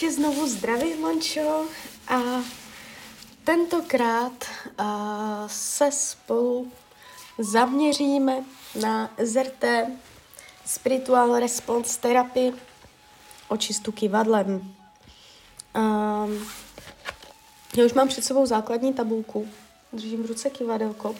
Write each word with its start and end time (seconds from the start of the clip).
tě 0.00 0.12
znovu 0.12 0.48
zdravím, 0.48 1.00
Mončo. 1.00 1.66
A 2.08 2.20
tentokrát 3.44 4.44
a, 4.78 5.44
se 5.48 5.92
spolu 5.92 6.72
zaměříme 7.38 8.44
na 8.80 9.10
ZRT, 9.18 9.64
Spiritual 10.66 11.38
Response 11.40 12.00
Therapy, 12.00 12.52
očistu 13.48 13.92
kivadlem. 13.92 14.74
Um, 15.74 16.48
já 17.76 17.84
už 17.84 17.92
mám 17.92 18.08
před 18.08 18.24
sebou 18.24 18.46
základní 18.46 18.94
tabulku. 18.94 19.48
Držím 19.92 20.22
v 20.22 20.26
ruce 20.26 20.50
kivadelko. 20.50 21.14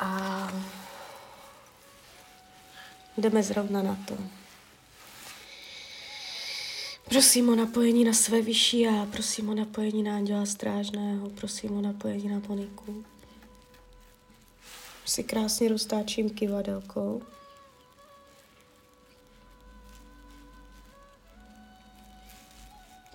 A 0.00 0.48
jdeme 3.16 3.42
zrovna 3.42 3.82
na 3.82 3.96
to. 4.08 4.39
Prosím 7.10 7.48
o 7.48 7.54
napojení 7.54 8.04
na 8.04 8.12
své 8.12 8.42
vyšší 8.42 8.88
a 8.88 9.06
prosím 9.12 9.48
o 9.48 9.54
napojení 9.54 10.02
na 10.02 10.16
Anděla 10.16 10.46
Strážného, 10.46 11.30
prosím 11.30 11.78
o 11.78 11.80
napojení 11.80 12.28
na 12.28 12.42
Moniku. 12.48 13.04
Si 15.04 15.24
krásně 15.24 15.68
roztáčím 15.68 16.30
kivadelkou. 16.30 17.22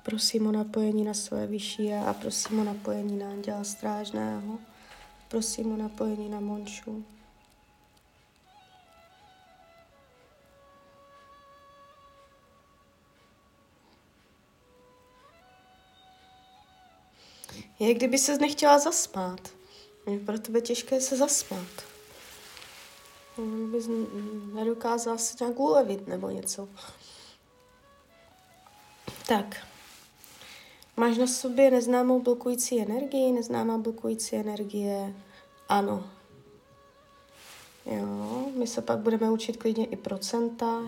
Prosím 0.04 0.48
o 0.48 0.52
napojení 0.52 1.04
na 1.04 1.14
své 1.14 1.48
vyšší 1.48 1.94
a 1.94 2.14
prosím 2.14 2.60
o 2.60 2.64
napojení 2.64 3.20
na 3.20 3.30
Anděla 3.30 3.64
Strážného. 3.64 4.60
Prosím 5.28 5.74
o 5.74 5.78
napojení 5.78 6.30
na 6.30 6.40
Monšu. 6.40 7.15
Je, 17.80 17.94
kdyby 17.94 18.18
se 18.18 18.38
nechtěla 18.38 18.80
zasmát. 18.80 19.40
Je 20.08 20.20
pro 20.20 20.40
tebe 20.40 20.62
těžké 20.62 21.02
se 21.02 21.18
zasmát. 21.18 21.86
Bys 23.72 23.90
nedokázala 24.54 25.18
se 25.18 25.36
nějak 25.40 25.60
ulevit 25.60 26.08
nebo 26.08 26.30
něco. 26.30 26.70
Tak. 29.28 29.68
Máš 30.98 31.18
na 31.18 31.28
sobě 31.28 31.72
neznámou 31.72 32.22
blokující 32.22 32.82
energii, 32.82 33.32
neznámá 33.32 33.78
blokující 33.78 34.36
energie? 34.36 35.16
Ano. 35.70 36.10
Jo, 37.86 38.46
my 38.56 38.68
se 38.68 38.82
pak 38.82 39.00
budeme 39.00 39.32
učit 39.32 39.58
klidně 39.58 39.86
i 39.86 39.96
procenta. 39.96 40.82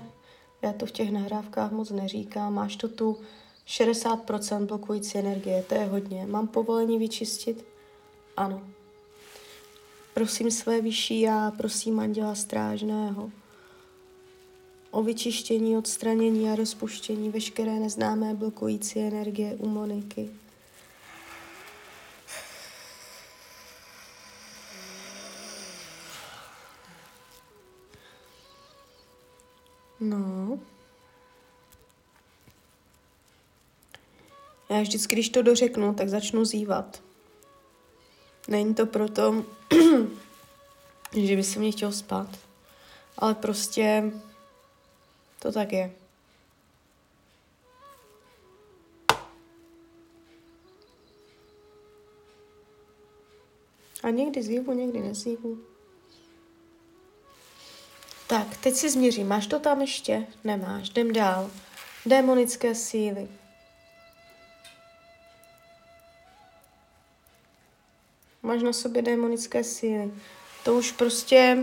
Já 0.62 0.74
to 0.74 0.86
v 0.86 0.92
těch 0.92 1.12
nahrávkách 1.12 1.72
moc 1.72 1.90
neříkám. 1.90 2.54
Máš 2.54 2.76
to 2.76 2.88
tu 2.88 3.18
60% 3.68 4.66
blokující 4.66 5.18
energie, 5.18 5.64
to 5.64 5.76
je 5.76 5.86
hodně. 5.86 6.26
Mám 6.26 6.48
povolení 6.48 7.00
vyčistit? 7.00 7.66
Ano. 8.38 8.68
Prosím 10.14 10.52
své 10.52 10.82
vyšší 10.82 11.22
já, 11.22 11.52
prosím 11.52 12.00
anděla 12.00 12.36
strážného 12.36 13.32
o 14.92 15.04
vyčištění, 15.04 15.78
odstranění 15.78 16.50
a 16.50 16.56
rozpuštění 16.56 17.30
veškeré 17.30 17.80
neznámé 17.80 18.34
blokující 18.34 19.00
energie 19.00 19.56
u 19.56 19.68
Moniky. 19.70 20.30
No. 30.00 30.60
Já 34.70 34.82
vždycky, 34.82 35.16
když 35.16 35.30
to 35.30 35.42
dořeknu, 35.42 35.94
tak 35.94 36.10
začnu 36.10 36.46
zývat. 36.46 37.04
Není 38.48 38.76
to 38.76 38.86
proto, 38.86 39.46
že 41.14 41.36
by 41.36 41.44
se 41.44 41.60
mě 41.60 41.72
chtěl 41.72 41.92
spát, 41.92 42.40
ale 43.18 43.36
prostě 43.36 44.12
to 45.40 45.52
tak 45.52 45.74
je. 45.74 45.92
A 54.04 54.10
někdy 54.10 54.44
zývu, 54.44 54.74
někdy 54.74 55.00
nezývu. 55.00 55.58
Tak, 58.28 58.58
teď 58.58 58.76
si 58.76 58.90
změřím. 58.90 59.28
Máš 59.28 59.48
to 59.48 59.60
tam 59.60 59.82
ještě? 59.82 60.28
Nemáš. 60.44 60.90
Jdem 60.90 61.14
dál. 61.14 61.52
Démonické 62.06 62.76
síly. 62.76 63.28
Máš 68.48 68.64
na 68.64 68.74
sobě 68.74 69.02
démonické 69.02 69.64
síly. 69.64 70.12
To 70.64 70.74
už 70.74 70.92
prostě, 70.92 71.58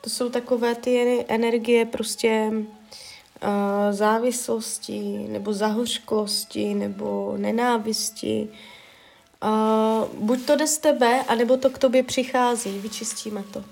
to 0.00 0.10
jsou 0.10 0.30
takové 0.30 0.74
ty 0.74 1.24
energie 1.28 1.84
prostě 1.84 2.52
uh, 2.52 3.48
závislosti, 3.90 5.00
nebo 5.28 5.52
zahořklosti, 5.52 6.74
nebo 6.74 7.34
nenávisti. 7.36 8.48
Uh, 9.44 10.08
buď 10.14 10.46
to 10.46 10.56
jde 10.56 10.66
z 10.66 10.78
tebe, 10.78 11.24
anebo 11.28 11.56
to 11.56 11.70
k 11.70 11.78
tobě 11.78 12.02
přichází. 12.02 12.78
Vyčistíme 12.78 13.44
to. 13.52 13.64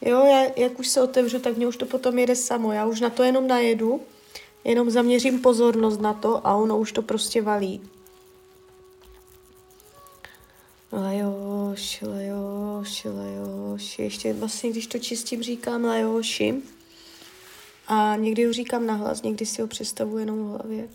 Jo, 0.00 0.24
já, 0.24 0.44
jak 0.56 0.78
už 0.78 0.88
se 0.88 1.02
otevřu, 1.02 1.38
tak 1.38 1.56
mě 1.56 1.66
už 1.66 1.76
to 1.76 1.86
potom 1.86 2.18
jede 2.18 2.36
samo. 2.36 2.72
Já 2.72 2.86
už 2.86 3.00
na 3.00 3.10
to 3.10 3.22
jenom 3.22 3.46
najedu, 3.46 4.00
jenom 4.64 4.90
zaměřím 4.90 5.40
pozornost 5.40 6.00
na 6.00 6.14
to 6.14 6.46
a 6.46 6.54
ono 6.54 6.78
už 6.78 6.92
to 6.92 7.02
prostě 7.02 7.42
valí. 7.42 7.80
Lajoš, 10.92 12.02
lajoš, 12.02 13.04
lajoš. 13.04 13.98
Ještě 13.98 14.32
vlastně, 14.32 14.70
když 14.70 14.86
to 14.86 14.98
čistím, 14.98 15.42
říkám 15.42 15.84
lajoši. 15.84 16.62
A 17.88 18.16
někdy 18.16 18.46
ho 18.46 18.52
říkám 18.52 18.86
nahlas, 18.86 19.22
někdy 19.22 19.46
si 19.46 19.62
ho 19.62 19.68
představuji 19.68 20.18
jenom 20.18 20.44
v 20.44 20.50
hlavě. 20.50 20.88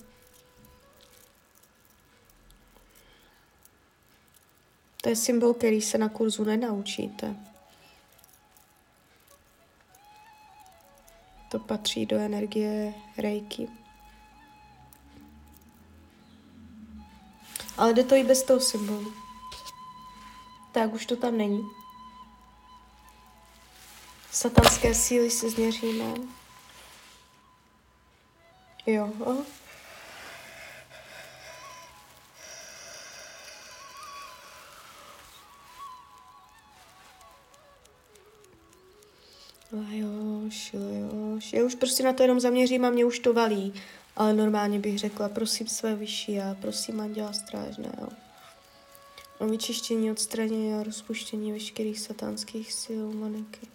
To 5.02 5.10
je 5.10 5.16
symbol, 5.16 5.54
který 5.54 5.82
se 5.82 5.98
na 5.98 6.10
kurzu 6.10 6.44
nenaučíte. 6.44 7.36
To 11.50 11.60
patří 11.60 12.06
do 12.06 12.18
energie 12.18 12.94
rejky. 13.18 13.68
Ale 17.78 17.94
jde 17.94 18.04
to 18.04 18.16
i 18.16 18.24
bez 18.24 18.44
toho 18.44 18.60
symbolu. 18.60 19.14
Tak 20.72 20.94
už 20.94 21.06
to 21.06 21.16
tam 21.16 21.38
není. 21.38 21.62
Satanské 24.32 24.96
síly 24.96 25.32
si 25.32 25.50
změříme. 25.50 26.14
Jo. 28.86 29.10
Aha. 29.26 29.60
Lajoš, 40.50 40.74
lajoš. 40.74 41.54
Já 41.54 41.64
už 41.64 41.76
prostě 41.76 42.04
na 42.04 42.14
to 42.14 42.24
jenom 42.24 42.40
zaměřím 42.40 42.86
a 42.86 42.90
mě 42.90 43.06
už 43.06 43.20
to 43.20 43.34
valí. 43.34 43.74
Ale 44.16 44.34
normálně 44.34 44.80
bych 44.80 45.00
řekla, 45.00 45.30
prosím 45.30 45.68
své 45.68 45.96
vyšší 45.96 46.40
a 46.40 46.58
prosím 46.62 47.02
anděla 47.02 47.34
strážného 47.34 48.10
o 49.40 49.48
vyčištění, 49.48 50.12
odstranění 50.12 50.74
a 50.74 50.84
rozpuštění 50.84 51.52
veškerých 51.52 52.00
satánských 52.00 52.74
sil 52.82 53.06
Moniky. 53.14 53.68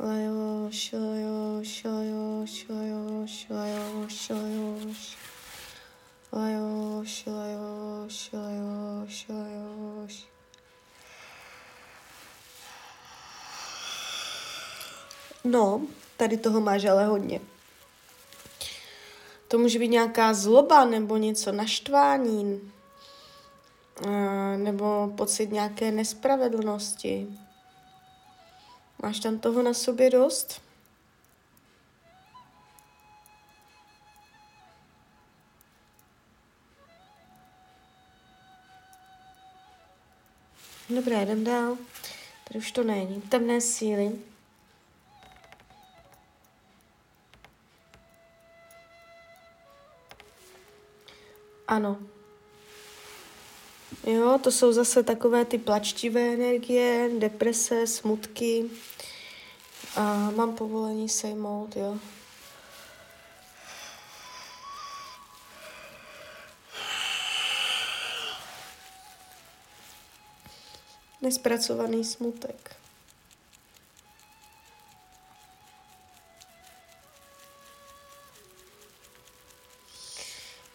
Lajoš, 0.00 0.92
lajoš, 0.92 1.84
lajoš, 1.84 2.66
lajoš, 2.68 3.46
lajoš, 3.50 4.28
lajoš. 4.28 5.16
Lajoš, 6.32 7.26
lajoš, 7.26 8.30
lajoš, 8.32 9.26
lajoš. 9.28 10.35
No, 15.46 15.80
tady 16.16 16.36
toho 16.36 16.60
máš 16.60 16.84
ale 16.84 17.06
hodně. 17.06 17.40
To 19.48 19.58
může 19.58 19.78
být 19.78 19.88
nějaká 19.88 20.34
zloba 20.34 20.84
nebo 20.84 21.16
něco 21.16 21.52
naštvání, 21.52 22.72
nebo 24.56 25.12
pocit 25.16 25.52
nějaké 25.52 25.90
nespravedlnosti. 25.90 27.26
Máš 29.02 29.20
tam 29.20 29.38
toho 29.38 29.62
na 29.62 29.74
sobě 29.74 30.10
dost? 30.10 30.62
Dobré, 40.88 41.22
jdem 41.22 41.44
dál. 41.44 41.76
Tady 42.48 42.58
už 42.58 42.72
to 42.72 42.84
není. 42.84 43.22
Temné 43.22 43.60
síly. 43.60 44.12
Ano. 51.68 51.98
Jo, 54.06 54.38
to 54.42 54.52
jsou 54.52 54.72
zase 54.72 55.02
takové 55.02 55.44
ty 55.44 55.58
plačtivé 55.58 56.20
energie, 56.20 57.10
deprese, 57.18 57.86
smutky. 57.86 58.70
A 59.96 60.30
mám 60.30 60.54
povolení 60.54 61.08
sejmout, 61.08 61.76
jo. 61.76 61.98
Nespracovaný 71.22 72.04
smutek. 72.04 72.76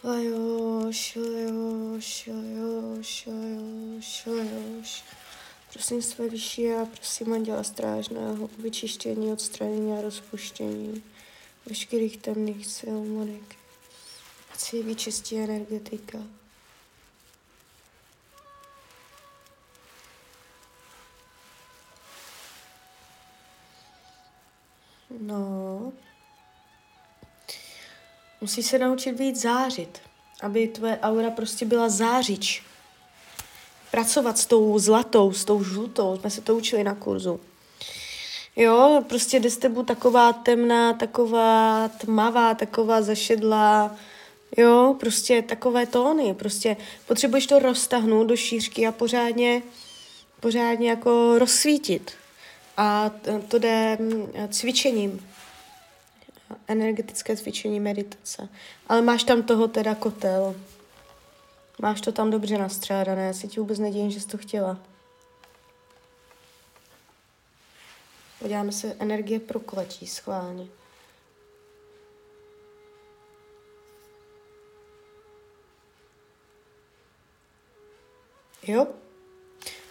Lajoš, 0.04 1.16
lajoš, 1.16 2.28
lajoš, 2.28 3.26
lajoš, 3.28 4.26
lajoš. 4.26 5.04
Prosím 5.74 6.02
své 6.02 6.30
vyšší 6.30 6.68
a 6.68 6.86
prosím 6.86 7.34
Anděla 7.34 7.64
Strážného 7.64 8.46
o 8.46 8.50
vyčištění, 8.58 9.32
odstranění 9.32 9.94
a 9.94 10.02
rozpuštění 10.02 11.04
veškerých 11.66 12.18
temných 12.18 12.68
sil 12.78 12.98
Moniky. 13.04 13.58
Ať 14.54 14.60
si 14.60 14.84
vyčistí 14.84 15.38
energetika. 15.38 16.18
No. 25.20 25.61
Musí 28.42 28.64
se 28.64 28.80
naučit 28.80 29.20
víc 29.20 29.42
zářit, 29.42 30.00
aby 30.42 30.68
tvoje 30.68 31.00
aura 31.02 31.30
prostě 31.30 31.66
byla 31.66 31.90
zářič. 31.90 32.64
Pracovat 33.92 34.38
s 34.38 34.46
tou 34.46 34.80
zlatou, 34.80 35.34
s 35.34 35.46
tou 35.46 35.64
žlutou, 35.64 36.18
jsme 36.18 36.30
se 36.30 36.42
to 36.42 36.56
učili 36.56 36.84
na 36.84 36.96
kurzu. 36.96 37.40
Jo, 38.56 39.04
prostě 39.10 39.40
jde 39.40 39.50
s 39.50 39.58
tebou 39.58 39.84
taková 39.84 40.34
temná, 40.34 40.94
taková 40.94 41.88
tmavá, 41.88 42.54
taková 42.54 43.02
zašedlá, 43.02 43.96
jo, 44.58 44.96
prostě 45.00 45.42
takové 45.42 45.86
tóny, 45.86 46.34
prostě 46.34 46.78
potřebuješ 47.08 47.48
to 47.48 47.60
roztahnout 47.60 48.28
do 48.28 48.36
šířky 48.36 48.88
a 48.88 48.92
pořádně, 48.92 49.62
pořádně 50.40 50.90
jako 50.90 51.40
rozsvítit. 51.40 52.12
A 52.78 53.12
to 53.48 53.60
jde 53.60 53.98
mm, 54.00 54.28
cvičením. 54.50 55.31
Energetické 56.68 57.38
cvičení, 57.38 57.80
meditace. 57.80 58.50
Ale 58.88 59.02
máš 59.02 59.24
tam 59.24 59.44
toho 59.44 59.68
teda 59.68 59.96
kotel. 59.96 60.56
Máš 61.82 62.02
to 62.02 62.12
tam 62.12 62.32
dobře 62.32 62.58
nastřádané. 62.58 63.28
Já 63.28 63.34
si 63.34 63.48
ti 63.48 63.60
vůbec 63.60 63.80
nedivím, 63.80 64.12
že 64.12 64.20
jsi 64.20 64.28
to 64.28 64.38
chtěla. 64.38 64.78
Podíváme 68.40 68.72
se 68.72 68.96
energie 69.00 69.40
prokletí 69.40 70.08
schválně. 70.08 70.68
Jo? 78.68 78.88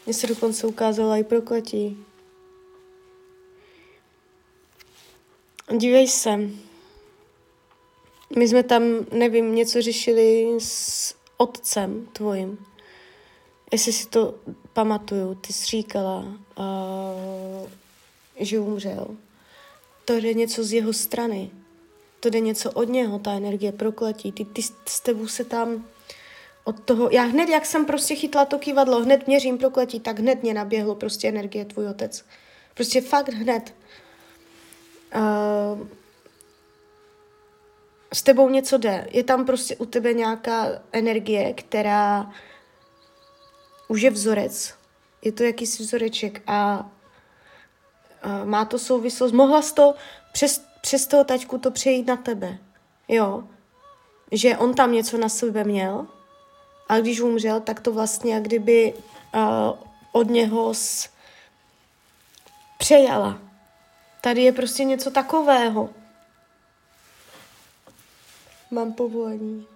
Mně 0.06 0.14
se 0.14 0.26
dokonce 0.26 0.66
ukázala 0.66 1.16
i 1.16 1.24
prokletí. 1.24 2.04
Dívej 5.76 6.08
se. 6.08 6.40
My 8.36 8.48
jsme 8.48 8.62
tam, 8.62 8.82
nevím, 9.12 9.54
něco 9.54 9.82
řešili 9.82 10.58
s 10.58 11.14
otcem 11.36 12.08
tvojím. 12.12 12.66
Jestli 13.72 13.92
si 13.92 14.08
to 14.08 14.34
pamatuju, 14.72 15.34
ty 15.34 15.52
jsi 15.52 15.66
říkala, 15.66 16.24
uh, 16.58 17.68
že 18.40 18.60
umřel. 18.60 19.06
To 20.04 20.16
jde 20.16 20.34
něco 20.34 20.64
z 20.64 20.72
jeho 20.72 20.92
strany. 20.92 21.50
To 22.20 22.30
jde 22.30 22.40
něco 22.40 22.70
od 22.70 22.88
něho, 22.88 23.18
ta 23.18 23.32
energie 23.32 23.72
prokletí. 23.72 24.32
Ty, 24.32 24.44
ty 24.44 24.62
s 24.86 25.00
tebou 25.00 25.26
se 25.26 25.44
tam 25.44 25.84
od 26.64 26.80
toho, 26.80 27.08
já 27.12 27.22
hned, 27.22 27.48
jak 27.48 27.66
jsem 27.66 27.86
prostě 27.86 28.14
chytla 28.14 28.44
to 28.44 28.58
kývadlo, 28.58 29.02
hned 29.02 29.26
měřím 29.26 29.58
prokletí, 29.58 30.00
tak 30.00 30.18
hned 30.18 30.42
mě 30.42 30.54
naběhlo 30.54 30.94
prostě 30.94 31.28
energie 31.28 31.64
tvůj 31.64 31.88
otec. 31.88 32.24
Prostě 32.74 33.00
fakt 33.00 33.28
hned. 33.28 33.74
Uh, 35.14 35.86
s 38.14 38.22
tebou 38.22 38.48
něco 38.48 38.78
jde. 38.78 39.08
Je 39.10 39.24
tam 39.24 39.46
prostě 39.46 39.76
u 39.76 39.86
tebe 39.86 40.12
nějaká 40.12 40.66
energie, 40.92 41.54
která 41.54 42.32
už 43.88 44.02
je 44.02 44.10
vzorec. 44.10 44.74
Je 45.22 45.32
to 45.32 45.42
jakýsi 45.42 45.82
vzoreček 45.82 46.42
a 46.46 46.90
uh, 48.24 48.44
má 48.48 48.64
to 48.64 48.78
souvislost. 48.78 49.32
Mohla 49.32 49.62
jsi 49.62 49.74
to 49.74 49.94
přes, 50.32 50.64
přes 50.80 51.06
toho 51.06 51.24
taťku 51.24 51.58
to 51.58 51.70
přejít 51.70 52.06
na 52.06 52.16
tebe. 52.16 52.58
Jo. 53.08 53.44
Že 54.32 54.56
on 54.56 54.74
tam 54.74 54.92
něco 54.92 55.18
na 55.18 55.28
sebe 55.28 55.64
měl 55.64 56.06
a 56.88 57.00
když 57.00 57.20
umřel, 57.20 57.60
tak 57.60 57.80
to 57.80 57.92
vlastně 57.92 58.34
jak 58.34 58.42
kdyby 58.42 58.94
uh, 59.34 59.40
od 60.12 60.30
něho 60.30 60.74
s... 60.74 61.08
přejala 62.78 63.49
Tady 64.20 64.42
je 64.42 64.52
prostě 64.52 64.84
něco 64.84 65.10
takového. 65.10 65.90
Mám 68.70 68.92
povolení. 68.92 69.66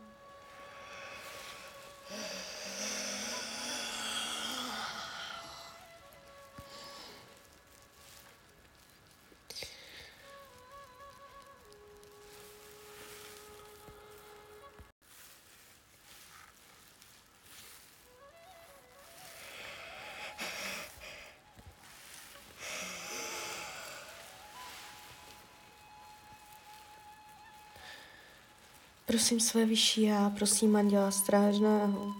Prosím 29.14 29.40
své 29.40 29.66
vyšší 29.66 30.02
já, 30.02 30.30
prosím 30.30 30.76
Anděla 30.76 31.10
Strážného 31.10 32.14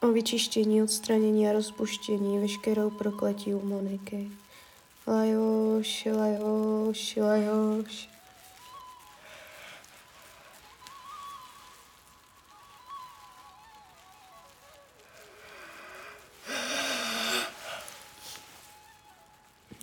o 0.00 0.08
vyčištění, 0.08 0.82
odstranění 0.82 1.48
a 1.48 1.52
rozpuštění 1.52 2.38
veškerou 2.38 2.90
prokletí 2.90 3.54
u 3.54 3.66
Moniky. 3.66 4.30
Lajoš, 5.06 6.04
lajoš, 6.04 7.16
lajoš. 7.16 8.08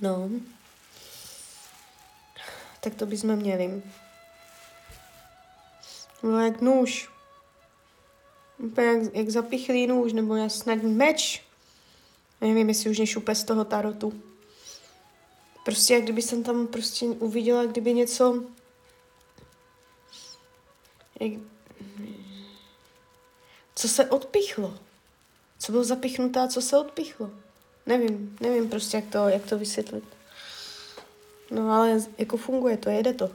No 0.01 0.29
tak 2.89 3.00
to 3.00 3.06
bychom 3.06 3.36
měli. 3.36 3.82
No 6.24 6.39
jak 6.39 6.62
nůž. 6.62 7.10
Úplně 8.58 8.88
jak, 8.88 9.15
jak 9.15 9.29
zapichlý 9.29 9.88
nůž, 9.88 10.13
nebo 10.13 10.36
já 10.36 10.50
snad 10.50 10.84
meč. 10.84 11.44
Nevím, 12.41 12.70
jestli 12.70 12.89
už 12.89 13.00
nešupe 13.00 13.36
z 13.36 13.44
toho 13.44 13.65
tarotu. 13.65 14.22
Prostě 15.65 15.94
jak 15.94 16.03
kdyby 16.03 16.22
jsem 16.22 16.44
tam 16.44 16.67
prostě 16.67 17.06
uviděla, 17.06 17.65
kdyby 17.65 17.94
něco... 17.94 18.44
Jak... 21.20 21.32
Co 23.75 23.88
se 23.88 24.06
odpichlo? 24.06 24.79
Co 25.60 25.72
bylo 25.72 25.84
zapichnuté 25.84 26.48
co 26.48 26.62
se 26.62 26.77
odpichlo? 26.77 27.32
Nevím, 27.86 28.38
nevím 28.41 28.70
prostě, 28.70 28.98
jak 28.98 29.06
to, 29.06 29.29
jak 29.29 29.46
to 29.46 29.58
vysvětlit. 29.58 30.16
No 31.51 31.72
ale 31.72 32.00
jako 32.18 32.38
funguje 32.38 32.77
to, 32.77 32.89
jede 32.89 33.13
to. 33.13 33.32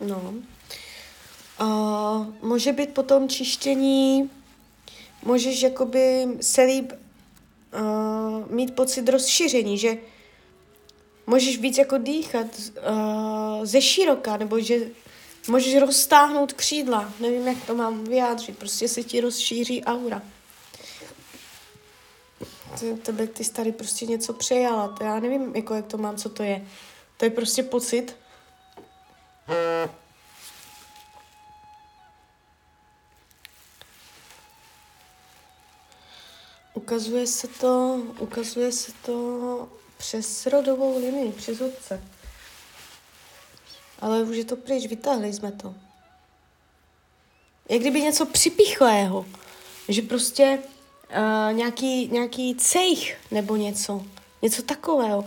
No. 0.00 0.34
Uh, 1.60 2.26
může 2.42 2.72
být 2.72 2.94
potom 2.94 3.28
čištění, 3.28 4.30
můžeš 5.22 5.62
jakoby 5.62 6.28
se 6.40 6.62
líp 6.62 6.92
uh, 7.74 8.50
mít 8.50 8.74
pocit 8.74 9.08
rozšíření, 9.08 9.78
že 9.78 9.98
můžeš 11.26 11.58
víc 11.58 11.78
jako 11.78 11.98
dýchat 11.98 12.46
uh, 12.46 13.64
ze 13.64 13.82
široka, 13.82 14.36
nebo 14.36 14.60
že 14.60 14.78
můžeš 15.48 15.76
roztáhnout 15.76 16.52
křídla, 16.52 17.12
nevím, 17.20 17.48
jak 17.48 17.66
to 17.66 17.74
mám 17.74 18.04
vyjádřit, 18.04 18.58
prostě 18.58 18.88
se 18.88 19.02
ti 19.02 19.20
rozšíří 19.20 19.84
aura. 19.84 20.22
Tebe 23.02 23.26
ty 23.26 23.44
tady 23.44 23.72
prostě 23.72 24.06
něco 24.06 24.32
přejala, 24.32 24.88
to 24.88 25.04
já 25.04 25.20
nevím, 25.20 25.56
jako 25.56 25.74
jak 25.74 25.86
to 25.86 25.98
mám, 25.98 26.16
co 26.16 26.28
to 26.28 26.42
je. 26.42 26.66
To 27.16 27.24
je 27.24 27.30
prostě 27.30 27.62
pocit. 27.62 28.16
Ukazuje 36.88 37.26
se 37.26 37.48
to, 37.48 38.02
ukazuje 38.18 38.72
se 38.72 38.92
to 39.06 39.68
přes 39.96 40.46
rodovou 40.46 40.98
linii, 40.98 41.32
přes 41.32 41.60
otce. 41.60 42.02
Ale 43.98 44.22
už 44.22 44.36
je 44.36 44.44
to 44.44 44.56
pryč, 44.56 44.86
vytáhli 44.86 45.32
jsme 45.32 45.52
to. 45.52 45.74
Jak 47.68 47.80
kdyby 47.80 48.02
něco 48.02 48.26
připichlého. 48.26 49.26
Že 49.88 50.02
prostě 50.02 50.58
uh, 51.10 51.56
nějaký, 51.56 52.08
nějaký 52.08 52.54
cejch 52.54 53.16
nebo 53.30 53.56
něco. 53.56 54.04
Něco 54.42 54.62
takového. 54.62 55.24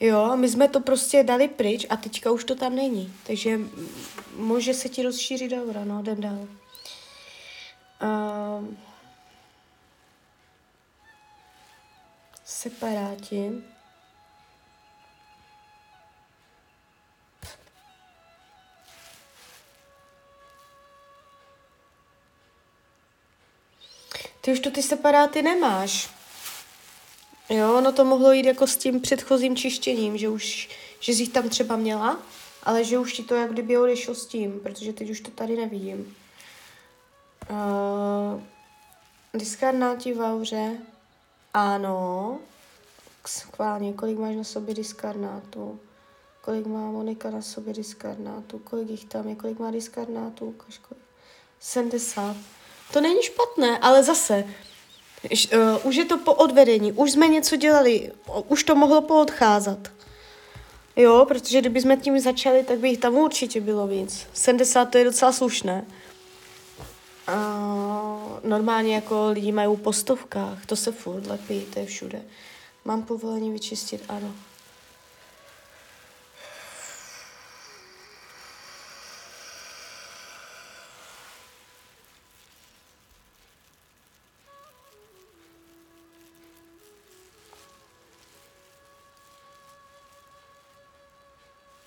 Jo, 0.00 0.36
my 0.36 0.48
jsme 0.48 0.68
to 0.68 0.80
prostě 0.80 1.22
dali 1.22 1.48
pryč 1.48 1.86
a 1.90 1.96
teďka 1.96 2.30
už 2.30 2.44
to 2.44 2.54
tam 2.54 2.76
není. 2.76 3.14
Takže 3.26 3.60
může 4.36 4.74
se 4.74 4.88
ti 4.88 5.02
rozšířit 5.02 5.52
aura, 5.52 5.84
no, 5.84 6.00
jdem 6.00 6.20
dál. 6.20 6.48
Uh, 8.02 8.91
separáti. 12.62 13.50
Ty 24.40 24.52
už 24.52 24.60
to 24.60 24.70
ty 24.70 24.82
separáty 24.82 25.42
nemáš. 25.42 26.10
Jo, 27.48 27.80
no 27.80 27.92
to 27.92 28.04
mohlo 28.04 28.32
jít 28.32 28.46
jako 28.46 28.66
s 28.66 28.76
tím 28.76 29.00
předchozím 29.00 29.56
čištěním, 29.56 30.18
že 30.18 30.28
už, 30.28 30.68
že 31.00 31.12
jsi 31.12 31.26
tam 31.28 31.48
třeba 31.48 31.76
měla, 31.76 32.22
ale 32.62 32.84
že 32.84 32.98
už 32.98 33.12
ti 33.12 33.22
to 33.22 33.34
jak 33.34 33.52
kdyby 33.52 33.78
odešlo 33.78 34.14
s 34.14 34.26
tím, 34.26 34.60
protože 34.60 34.92
teď 34.92 35.10
už 35.10 35.20
to 35.20 35.30
tady 35.30 35.56
nevidím. 35.56 36.16
Uh, 37.50 38.42
diskarnáti 39.34 40.12
v 40.12 40.20
auře. 40.20 40.91
Ano. 41.54 42.38
Schválně, 43.26 43.92
kolik 43.92 44.18
máš 44.18 44.36
na 44.36 44.44
sobě 44.44 44.74
diskarnátů? 44.74 45.80
Kolik 46.40 46.66
má 46.66 46.90
Monika 46.90 47.30
na 47.30 47.42
sobě 47.42 47.74
diskarnátů? 47.74 48.58
Kolik 48.58 48.90
jich 48.90 49.04
tam 49.04 49.28
je? 49.28 49.34
Kolik 49.34 49.58
má 49.58 49.70
diskarnátů? 49.70 50.46
Ukaž 50.46 50.78
kolik. 50.78 51.02
70. 51.60 52.36
To 52.92 53.00
není 53.00 53.22
špatné, 53.22 53.78
ale 53.78 54.02
zase, 54.02 54.44
uh, 55.24 55.86
už 55.86 55.96
je 55.96 56.04
to 56.04 56.18
po 56.18 56.34
odvedení, 56.34 56.92
už 56.92 57.12
jsme 57.12 57.28
něco 57.28 57.56
dělali, 57.56 58.12
už 58.48 58.64
to 58.64 58.74
mohlo 58.74 59.00
poodcházet. 59.00 59.92
Jo, 60.96 61.24
protože 61.28 61.60
kdyby 61.60 61.80
jsme 61.80 61.96
tím 61.96 62.20
začali, 62.20 62.64
tak 62.64 62.78
by 62.78 62.88
jich 62.88 62.98
tam 62.98 63.14
určitě 63.14 63.60
bylo 63.60 63.86
víc. 63.86 64.26
70 64.32 64.84
to 64.84 64.98
je 64.98 65.04
docela 65.04 65.32
slušné. 65.32 65.84
Uh, 67.28 68.38
normálně 68.44 68.94
jako 68.94 69.30
lidi 69.30 69.52
mají 69.52 69.76
po 69.76 69.92
stovkách, 69.92 70.66
to 70.66 70.76
se 70.76 70.92
furt 70.92 71.26
lepí, 71.26 71.60
to 71.60 71.78
je 71.78 71.86
všude. 71.86 72.22
Mám 72.84 73.02
povolení 73.02 73.52
vyčistit, 73.52 74.04
ano. 74.08 74.34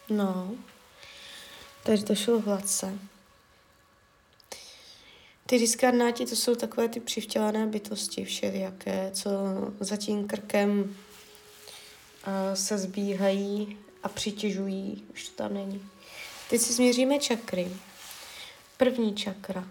No, 0.10 0.56
takže 1.84 2.06
to 2.06 2.16
šlo 2.16 2.40
hladce. 2.40 3.00
Ty 5.48 5.60
diskarnáti 5.60 6.26
to 6.26 6.36
jsou 6.36 6.56
takové 6.56 6.90
ty 6.90 7.00
přivtělané 7.00 7.68
bytosti 7.68 8.26
všelijaké, 8.26 9.12
co 9.14 9.30
za 9.80 9.98
tím 9.98 10.28
krkem 10.28 10.80
uh, 10.80 12.54
se 12.54 12.78
zbíhají 12.78 13.78
a 14.04 14.10
přitěžují. 14.10 15.04
Už 15.14 15.30
to 15.30 15.36
tam 15.36 15.54
není. 15.54 15.90
Teď 16.50 16.62
si 16.62 16.74
změříme 16.74 17.20
čakry. 17.20 17.72
První 18.78 19.16
čakra. 19.16 19.68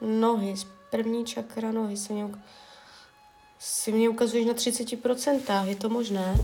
Nohy, 0.00 0.54
první 0.90 1.24
čakra 1.24 1.72
nohy 1.72 1.96
se 1.96 2.12
mě 2.12 2.24
si 3.60 3.92
mě 3.92 4.08
ukazuješ 4.08 4.46
na 4.46 4.52
30%, 4.52 5.64
je 5.64 5.76
to 5.76 5.88
možné? 5.88 6.36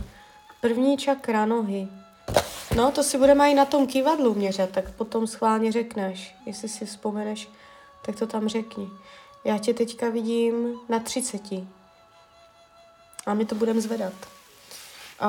První 0.61 0.97
čakra 0.97 1.47
nohy. 1.47 1.89
No, 2.77 2.93
to 2.93 3.03
si 3.03 3.19
budeme 3.19 3.51
i 3.51 3.55
na 3.55 3.65
tom 3.65 3.87
kývadlu 3.87 4.35
měřit, 4.35 4.71
tak 4.71 4.91
potom 4.91 5.27
schválně 5.27 5.73
řekneš. 5.73 6.35
Jestli 6.47 6.69
si 6.69 6.87
vzpomeneš, 6.87 7.49
tak 8.07 8.17
to 8.17 8.27
tam 8.27 8.49
řekni. 8.49 8.89
Já 9.45 9.59
tě 9.59 9.75
teďka 9.75 10.09
vidím 10.09 10.81
na 10.89 10.99
30. 10.99 11.43
A 13.27 13.35
my 13.35 13.45
to 13.45 13.55
budeme 13.55 13.81
zvedat. 13.81 14.13
Uh, 15.23 15.29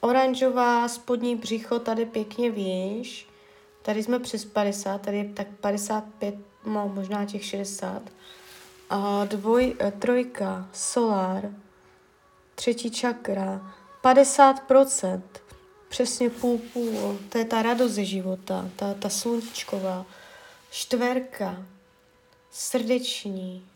oranžová 0.00 0.88
spodní 0.88 1.36
břicho 1.36 1.78
tady 1.78 2.06
pěkně 2.06 2.50
výš. 2.50 3.28
Tady 3.82 4.02
jsme 4.02 4.18
přes 4.18 4.44
50, 4.44 5.00
tady 5.00 5.18
je 5.18 5.24
tak 5.24 5.46
55, 5.60 6.34
no 6.66 6.92
možná 6.94 7.24
těch 7.24 7.44
60. 7.44 8.02
A 8.90 9.24
dvoj, 9.24 9.76
eh, 9.80 9.90
trojka, 9.90 10.68
solár, 10.72 11.50
třetí 12.54 12.90
čakra, 12.90 13.74
50%, 14.00 15.22
přesně 15.88 16.30
půl 16.30 16.58
půl, 16.72 17.18
to 17.28 17.38
je 17.38 17.44
ta 17.44 17.62
radost 17.62 17.92
ze 17.92 18.04
života, 18.04 18.70
ta, 18.76 18.94
ta 18.94 19.08
sluníčková, 19.08 20.06
čtverka, 20.70 21.66
srdeční, 22.50 23.66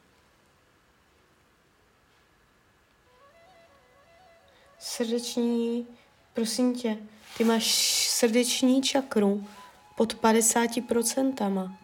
srdeční, 4.79 5.87
prosím 6.35 6.75
tě, 6.75 6.99
ty 7.39 7.45
máš 7.45 7.75
srdeční 8.09 8.83
čakru 8.83 9.47
pod 9.97 10.15
50%. 10.15 11.77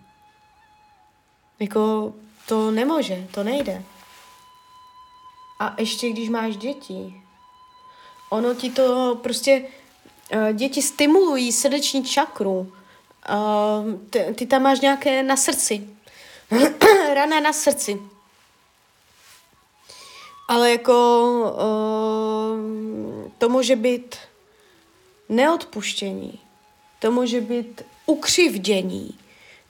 Jako 1.58 2.14
to 2.48 2.70
nemůže, 2.70 3.28
to 3.34 3.44
nejde. 3.44 3.84
A 5.60 5.74
ještě 5.78 6.10
když 6.10 6.28
máš 6.28 6.56
děti, 6.56 7.22
ono 8.30 8.54
ti 8.54 8.70
to 8.70 9.18
prostě, 9.22 9.64
uh, 10.34 10.52
děti 10.52 10.82
stimulují 10.82 11.52
srdeční 11.52 12.04
čakru, 12.04 12.58
uh, 12.58 12.68
ty, 14.10 14.34
ty 14.34 14.46
tam 14.46 14.62
máš 14.62 14.80
nějaké 14.80 15.22
na 15.22 15.36
srdci, 15.36 15.88
rané 17.14 17.40
na 17.40 17.52
srdci. 17.52 18.02
Ale 20.48 20.70
jako 20.70 20.94
uh, 21.52 23.30
to 23.38 23.48
může 23.48 23.76
být 23.76 24.16
neodpuštění, 25.28 26.40
to 26.98 27.10
může 27.10 27.40
být 27.40 27.82
ukřivdění, 28.06 29.18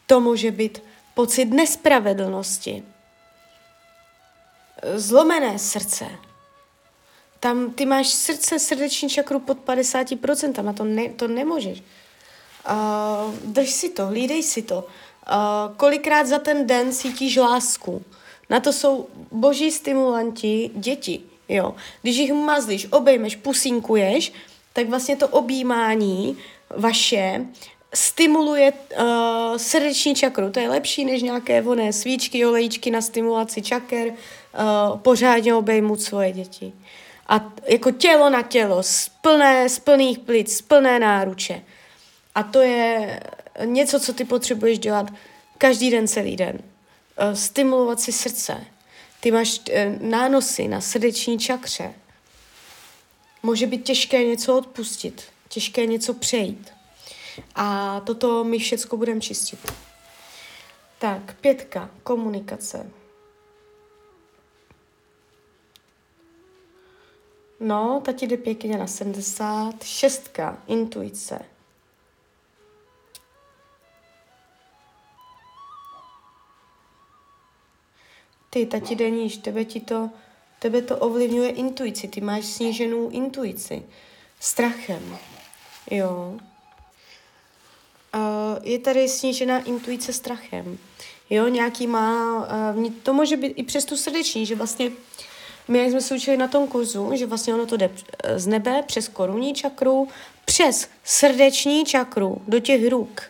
to 0.07 0.21
může 0.21 0.51
být 0.51 0.88
pocit 1.19 1.51
nespravedlnosti, 1.51 2.83
zlomené 4.95 5.59
srdce. 5.59 6.07
Tam 7.41 7.71
ty 7.71 7.87
máš 7.87 8.09
srdce, 8.09 8.59
srdeční 8.59 9.09
čakru 9.09 9.41
pod 9.41 9.59
50%, 9.67 10.69
a 10.69 10.73
to, 10.73 10.85
ne, 10.85 11.09
to 11.09 11.29
nemůžeš. 11.29 11.83
Uh, 12.71 13.35
drž 13.45 13.71
si 13.71 13.89
to, 13.89 14.07
hlídej 14.07 14.43
si 14.43 14.63
to. 14.63 14.79
Uh, 14.79 15.75
kolikrát 15.77 16.27
za 16.27 16.39
ten 16.39 16.67
den 16.67 16.93
cítíš 16.93 17.37
lásku. 17.37 18.03
Na 18.51 18.61
to 18.61 18.73
jsou 18.73 19.09
boží 19.31 19.71
stimulanti 19.71 20.71
děti. 20.75 21.21
Jo. 21.49 21.75
Když 22.03 22.17
jich 22.17 22.33
mazlíš, 22.33 22.87
obejmeš, 22.91 23.37
pusinkuješ, 23.37 24.33
tak 24.73 24.89
vlastně 24.89 25.17
to 25.17 25.29
objímání 25.29 26.39
vaše 26.71 27.47
stimuluje 27.95 28.73
uh, 28.73 29.07
srdeční 29.57 30.15
čakru. 30.15 30.51
To 30.51 30.61
je 30.61 30.69
lepší 30.69 31.05
než 31.05 31.23
nějaké 31.23 31.63
voné 31.63 31.93
svíčky, 31.93 32.47
olejčky 32.47 32.91
na 32.91 33.01
stimulaci 33.01 33.63
čaker. 33.63 34.09
Uh, 34.09 34.99
pořádně 34.99 35.55
obejmout 35.55 36.03
svoje 36.03 36.33
děti. 36.33 36.73
A 37.29 37.53
jako 37.67 37.91
tělo 37.91 38.31
na 38.31 38.43
tělo, 38.43 38.83
z, 38.83 39.09
plné, 39.09 39.69
z 39.69 39.79
plných 39.79 40.19
plic, 40.19 40.57
z 40.57 40.63
plné 40.63 40.99
náruče. 40.99 41.63
A 42.35 42.43
to 42.43 42.61
je 42.61 43.21
něco, 43.65 44.01
co 44.01 44.13
ty 44.13 44.25
potřebuješ 44.25 44.79
dělat 44.79 45.11
každý 45.59 45.91
den, 45.91 46.09
celý 46.09 46.37
den. 46.37 46.59
Uh, 46.59 47.35
stimulovat 47.35 48.01
si 48.01 48.13
srdce. 48.13 48.65
Ty 49.21 49.31
máš 49.31 49.59
uh, 49.59 50.09
nánosy 50.09 50.69
na 50.69 50.81
srdeční 50.81 51.39
čakře. 51.39 51.95
Může 53.43 53.67
být 53.67 53.85
těžké 53.85 54.25
něco 54.25 54.59
odpustit, 54.59 55.23
těžké 55.49 55.87
něco 55.87 56.15
přejít. 56.15 56.78
A 57.55 58.01
toto 58.01 58.45
my 58.45 58.59
všecko 58.59 58.97
budeme 58.97 59.21
čistit. 59.21 59.73
Tak, 60.99 61.35
pětka, 61.41 61.91
komunikace. 62.03 62.91
No, 67.61 68.03
tati 68.05 68.27
jde 68.27 68.37
pěkně 68.37 68.79
na 68.79 68.87
70. 68.87 69.83
Šestka, 69.83 70.63
intuice. 70.67 71.45
Ty, 78.51 78.67
tati 78.67 78.97
jde 78.97 79.11
níž, 79.11 79.37
tebe 79.37 79.65
ti 79.65 79.81
to, 79.81 80.11
tebe 80.59 80.83
to 80.83 80.99
ovlivňuje 80.99 81.51
intuici, 81.51 82.09
ty 82.09 82.21
máš 82.21 82.45
sníženou 82.45 83.11
intuici. 83.11 83.87
Strachem, 84.41 85.19
jo 85.91 86.39
je 88.63 88.79
tady 88.79 89.09
snížená 89.09 89.59
intuice 89.59 90.13
strachem. 90.13 90.79
Jo, 91.31 91.49
nějaký 91.49 91.87
má, 91.87 92.39
uh, 92.77 92.93
to 93.03 93.13
může 93.13 93.37
být 93.37 93.49
i 93.57 93.63
přes 93.63 93.85
tu 93.85 93.97
srdeční, 93.97 94.47
že 94.47 94.55
vlastně 94.55 94.91
my, 95.69 95.79
jak 95.79 95.91
jsme 95.91 96.01
se 96.01 96.15
učili 96.15 96.37
na 96.37 96.49
tom 96.49 96.69
kurzu, 96.69 97.11
že 97.15 97.27
vlastně 97.27 97.55
ono 97.55 97.67
to 97.67 97.77
jde 97.77 97.91
z 98.37 98.47
nebe 98.47 98.83
přes 98.87 99.09
korunní 99.09 99.55
čakru, 99.55 100.09
přes 100.45 100.89
srdeční 101.05 101.85
čakru 101.85 102.43
do 102.49 102.61
těch 102.61 102.89
ruk. 102.89 103.23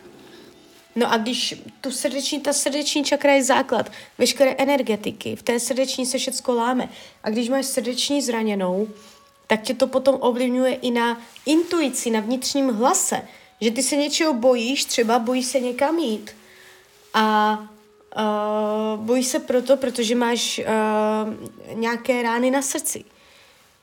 No 0.96 1.12
a 1.12 1.16
když 1.16 1.54
tu 1.80 1.90
srdeční, 1.90 2.40
ta 2.40 2.52
srdeční 2.52 3.04
čakra 3.04 3.32
je 3.32 3.44
základ 3.44 3.92
veškeré 4.18 4.54
energetiky, 4.58 5.36
v 5.36 5.42
té 5.42 5.60
srdeční 5.60 6.06
se 6.06 6.18
všecko 6.18 6.54
láme. 6.54 6.88
A 7.22 7.30
když 7.30 7.48
máš 7.48 7.66
srdeční 7.66 8.22
zraněnou, 8.22 8.88
tak 9.46 9.62
tě 9.62 9.74
to 9.74 9.86
potom 9.86 10.16
ovlivňuje 10.20 10.74
i 10.74 10.90
na 10.90 11.20
intuici, 11.46 12.10
na 12.10 12.20
vnitřním 12.20 12.68
hlase. 12.68 13.22
Že 13.60 13.70
ty 13.70 13.82
se 13.82 13.96
něčeho 13.96 14.34
bojíš, 14.34 14.84
třeba 14.84 15.18
bojíš 15.18 15.46
se 15.46 15.60
někam 15.60 15.98
jít 15.98 16.30
a 17.14 17.58
uh, 18.16 19.04
bojíš 19.04 19.26
se 19.26 19.38
proto, 19.38 19.76
protože 19.76 20.14
máš 20.14 20.60
uh, 20.60 21.74
nějaké 21.74 22.22
rány 22.22 22.50
na 22.50 22.62
srdci. 22.62 23.04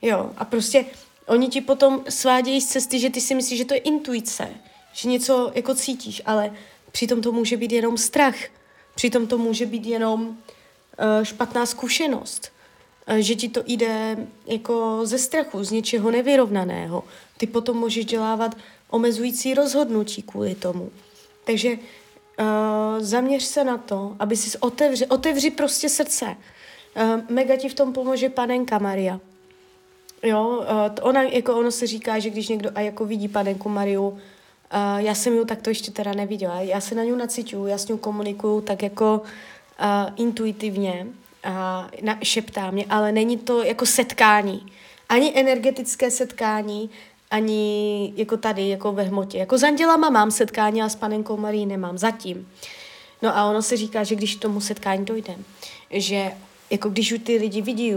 Jo, 0.01 0.31
a 0.37 0.45
prostě 0.45 0.85
oni 1.25 1.47
ti 1.47 1.61
potom 1.61 2.03
svádějí 2.09 2.61
z 2.61 2.67
cesty, 2.67 2.99
že 2.99 3.09
ty 3.09 3.21
si 3.21 3.35
myslíš, 3.35 3.57
že 3.57 3.65
to 3.65 3.73
je 3.73 3.79
intuice, 3.79 4.49
že 4.93 5.09
něco 5.09 5.51
jako 5.55 5.75
cítíš, 5.75 6.21
ale 6.25 6.53
přitom 6.91 7.21
to 7.21 7.31
může 7.31 7.57
být 7.57 7.71
jenom 7.71 7.97
strach, 7.97 8.35
přitom 8.95 9.27
to 9.27 9.37
může 9.37 9.65
být 9.65 9.85
jenom 9.85 10.27
uh, 10.27 10.35
špatná 11.23 11.65
zkušenost, 11.65 12.51
uh, 13.09 13.15
že 13.15 13.35
ti 13.35 13.49
to 13.49 13.63
jde 13.65 14.27
jako 14.45 14.99
ze 15.03 15.17
strachu, 15.17 15.63
z 15.63 15.71
něčeho 15.71 16.11
nevyrovnaného. 16.11 17.03
Ty 17.37 17.47
potom 17.47 17.77
můžeš 17.77 18.05
dělávat 18.05 18.55
omezující 18.95 19.53
rozhodnutí 19.53 20.21
kvůli 20.21 20.55
tomu. 20.55 20.91
Takže 21.43 21.69
uh, 21.69 21.75
zaměř 22.99 23.43
se 23.43 23.63
na 23.63 23.77
to, 23.77 24.15
aby 24.19 24.35
si 24.35 24.57
otevři, 24.57 25.05
otevři 25.07 25.51
prostě 25.51 25.89
srdce. 25.89 26.25
Uh, 26.25 27.21
mega 27.29 27.55
ti 27.55 27.69
v 27.69 27.73
tom 27.73 27.93
pomůže 27.93 28.29
panenka 28.29 28.79
Maria. 28.79 29.19
Jo, 30.23 30.47
uh, 30.47 30.65
ona, 31.01 31.21
jako 31.23 31.55
ono 31.55 31.71
se 31.71 31.87
říká, 31.87 32.19
že 32.19 32.29
když 32.29 32.47
někdo 32.47 32.69
a 32.75 32.79
jako 32.79 33.05
vidí 33.05 33.27
panenku 33.27 33.69
Mariu, 33.69 34.07
uh, 34.07 34.17
já 34.97 35.15
jsem 35.15 35.33
ji 35.33 35.45
takto 35.45 35.69
ještě 35.69 35.91
teda 35.91 36.13
neviděla, 36.13 36.61
já 36.61 36.81
se 36.81 36.95
na 36.95 37.03
ní 37.03 37.11
nacituju, 37.11 37.65
já 37.65 37.77
s 37.77 37.87
ní 37.87 37.97
komunikuju 37.97 38.61
tak 38.61 38.83
jako 38.83 39.21
uh, 39.21 40.13
intuitivně, 40.15 41.07
a 41.43 41.89
na, 42.01 42.17
šeptá 42.23 42.71
mě, 42.71 42.85
ale 42.89 43.11
není 43.11 43.37
to 43.37 43.63
jako 43.63 43.85
setkání. 43.85 44.65
Ani 45.09 45.31
energetické 45.35 46.11
setkání, 46.11 46.89
ani 47.31 48.13
jako 48.15 48.37
tady, 48.37 48.69
jako 48.69 48.91
ve 48.91 49.03
hmotě. 49.03 49.37
Jako 49.37 49.57
s 49.57 49.63
andělama 49.63 50.09
mám 50.09 50.31
setkání 50.31 50.81
a 50.81 50.89
s 50.89 50.95
panenkou 50.95 51.37
Marí 51.37 51.65
nemám 51.65 51.97
zatím. 51.97 52.47
No 53.21 53.37
a 53.37 53.49
ono 53.49 53.61
se 53.61 53.77
říká, 53.77 54.03
že 54.03 54.15
když 54.15 54.35
k 54.35 54.41
tomu 54.41 54.61
setkání 54.61 55.05
dojde, 55.05 55.35
že 55.91 56.31
jako 56.69 56.89
když 56.89 57.11
už 57.11 57.19
ty 57.23 57.37
lidi 57.37 57.61
vidí, 57.61 57.93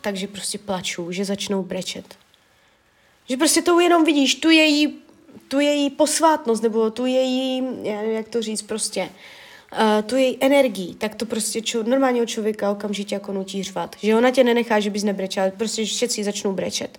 takže 0.00 0.26
prostě 0.26 0.58
plačou, 0.58 1.12
že 1.12 1.24
začnou 1.24 1.62
brečet. 1.62 2.14
Že 3.28 3.36
prostě 3.36 3.62
to 3.62 3.80
jenom 3.80 4.04
vidíš, 4.04 4.34
tu 4.34 4.50
její, 4.50 4.98
tu 5.48 5.60
její 5.60 5.90
posvátnost, 5.90 6.62
nebo 6.62 6.90
tu 6.90 7.06
její, 7.06 7.62
jak 8.12 8.28
to 8.28 8.42
říct, 8.42 8.62
prostě, 8.62 9.08
uh, 9.72 10.02
tu 10.06 10.16
její 10.16 10.36
energii, 10.40 10.94
tak 10.94 11.14
to 11.14 11.26
prostě 11.26 11.60
čo, 11.62 11.82
normálního 11.82 12.26
člověka 12.26 12.70
okamžitě 12.70 13.14
jako 13.14 13.32
nutí 13.32 13.62
řvat. 13.62 13.96
Že 14.02 14.16
ona 14.16 14.30
tě 14.30 14.44
nenechá, 14.44 14.80
že 14.80 14.90
bys 14.90 15.04
nebrečel, 15.04 15.50
prostě 15.56 15.84
všetci 15.84 16.24
začnou 16.24 16.52
brečet. 16.52 16.98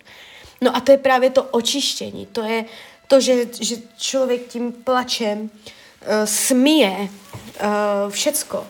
No 0.60 0.76
a 0.76 0.80
to 0.80 0.92
je 0.92 0.98
právě 0.98 1.30
to 1.30 1.42
očištění, 1.42 2.26
to 2.26 2.42
je 2.42 2.64
to, 3.06 3.20
že, 3.20 3.46
že 3.60 3.76
člověk 3.96 4.46
tím 4.46 4.72
plačem 4.72 5.40
uh, 5.40 5.48
smije 6.24 6.96
uh, 7.00 8.10
všecko. 8.10 8.66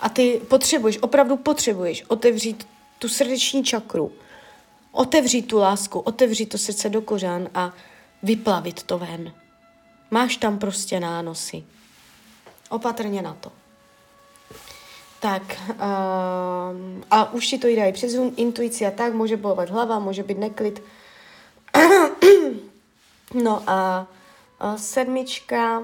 A 0.00 0.08
ty 0.08 0.40
potřebuješ, 0.48 0.98
opravdu 1.00 1.36
potřebuješ 1.36 2.04
otevřít 2.08 2.68
tu 2.98 3.08
srdeční 3.08 3.64
čakru, 3.64 4.12
otevřít 4.92 5.42
tu 5.42 5.58
lásku, 5.58 5.98
otevřít 5.98 6.46
to 6.46 6.58
srdce 6.58 6.88
do 6.88 7.02
kořán 7.02 7.48
a 7.54 7.72
vyplavit 8.22 8.82
to 8.82 8.98
ven. 8.98 9.32
Máš 10.10 10.36
tam 10.36 10.58
prostě 10.58 11.00
nánosy. 11.00 11.64
Opatrně 12.68 13.22
na 13.22 13.36
to. 13.40 13.52
Tak, 15.20 15.42
uh, 15.70 15.78
a 17.10 17.32
už 17.32 17.46
ti 17.46 17.58
to 17.58 17.66
jde 17.66 17.88
i 17.88 17.92
přes 17.92 18.14
intuici 18.36 18.86
a 18.86 18.90
tak, 18.90 19.14
může 19.14 19.36
bolovat 19.36 19.70
hlava, 19.70 19.98
může 19.98 20.22
být 20.22 20.38
neklid, 20.38 20.82
no 23.42 23.62
a, 23.66 24.06
sedmička, 24.76 25.82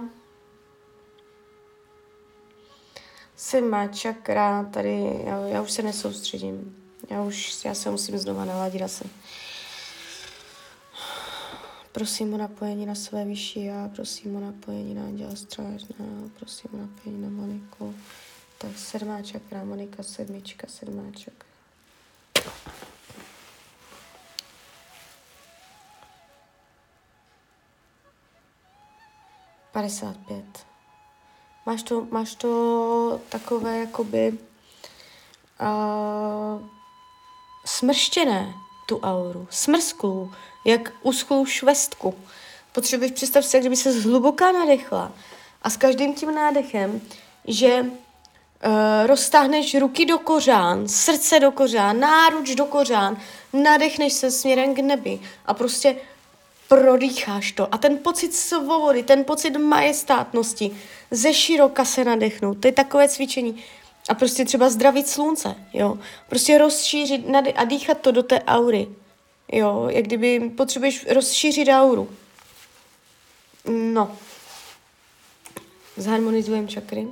sedmá 3.37 3.87
čakra, 3.87 4.64
tady 4.64 5.22
já, 5.24 5.46
já 5.46 5.62
už 5.62 5.70
se 5.70 5.83
nesoustředím. 5.83 6.76
Já 7.11 7.22
už, 7.22 7.64
já 7.64 7.74
se 7.74 7.90
musím 7.90 8.18
znova 8.18 8.44
naladit 8.44 8.83
asi. 8.83 9.05
Prosím 11.92 12.35
o 12.35 12.37
napojení 12.37 12.87
na 12.87 12.94
své 12.94 13.24
vyšší 13.24 13.64
já, 13.64 13.88
prosím 13.88 14.37
o 14.37 14.40
napojení 14.40 14.94
na 14.94 15.03
Anděla 15.03 15.37
Strážného, 15.37 16.31
prosím 16.38 16.70
o 16.72 16.76
napojení 16.76 17.22
na 17.22 17.29
Moniku. 17.29 17.94
Tak 18.59 18.70
sedmá 18.79 19.22
čakra, 19.22 19.64
Monika 19.64 20.03
sedmička, 20.03 20.66
sedmá 20.70 21.03
čakra. 21.12 21.50
55. 29.81 30.45
Máš 31.66 31.83
to, 31.83 32.07
máš 32.11 32.35
to 32.35 33.21
takové 33.29 33.79
jakoby 33.79 34.38
uh, 35.61 36.62
smrštěné, 37.64 38.55
tu 38.87 38.99
auru, 38.99 39.47
smrsklou, 39.51 40.31
jak 40.64 40.93
uschlou 41.03 41.47
švestku. 41.47 42.14
Potřebuješ 42.73 43.12
představ 43.12 43.45
si, 43.45 43.61
kdyby 43.61 43.77
se 43.77 43.93
zhluboká 43.93 44.53
nadechla 44.53 45.12
a 45.62 45.71
s 45.71 45.77
každým 45.77 46.14
tím 46.14 46.35
nádechem, 46.35 47.01
že 47.45 47.81
uh, 47.81 47.90
roztáhneš 49.07 49.75
ruky 49.75 50.07
do 50.07 50.19
kořán, 50.19 50.88
srdce 50.88 51.40
do 51.40 51.53
kořán, 51.53 52.01
náruč 52.01 52.55
do 52.55 52.64
kořán, 52.64 53.16
nadechneš 53.53 54.12
se 54.12 54.31
směrem 54.31 54.75
k 54.75 54.79
nebi 54.79 55.21
a 55.47 55.55
prostě 55.55 55.97
prodýcháš 56.71 57.53
to. 57.53 57.75
A 57.75 57.79
ten 57.79 57.99
pocit 57.99 58.35
svobody, 58.35 59.03
ten 59.03 59.25
pocit 59.25 59.51
majestátnosti, 59.51 60.77
ze 61.11 61.35
široka 61.35 61.85
se 61.85 62.05
nadechnout, 62.05 62.61
to 62.61 62.69
je 62.69 62.73
takové 62.73 63.09
cvičení. 63.09 63.65
A 64.09 64.15
prostě 64.15 64.45
třeba 64.45 64.71
zdravit 64.71 65.09
slunce, 65.09 65.55
jo. 65.73 65.99
Prostě 66.29 66.59
rozšířit 66.59 67.27
a 67.57 67.65
dýchat 67.65 68.01
to 68.01 68.13
do 68.13 68.23
té 68.23 68.43
aury, 68.43 68.89
jo. 69.53 69.89
Jak 69.91 70.05
kdyby 70.05 70.41
potřebuješ 70.41 71.07
rozšířit 71.07 71.69
auru. 71.69 72.17
No. 73.69 74.17
Zharmonizujeme 75.97 76.69
čakry. 76.69 77.09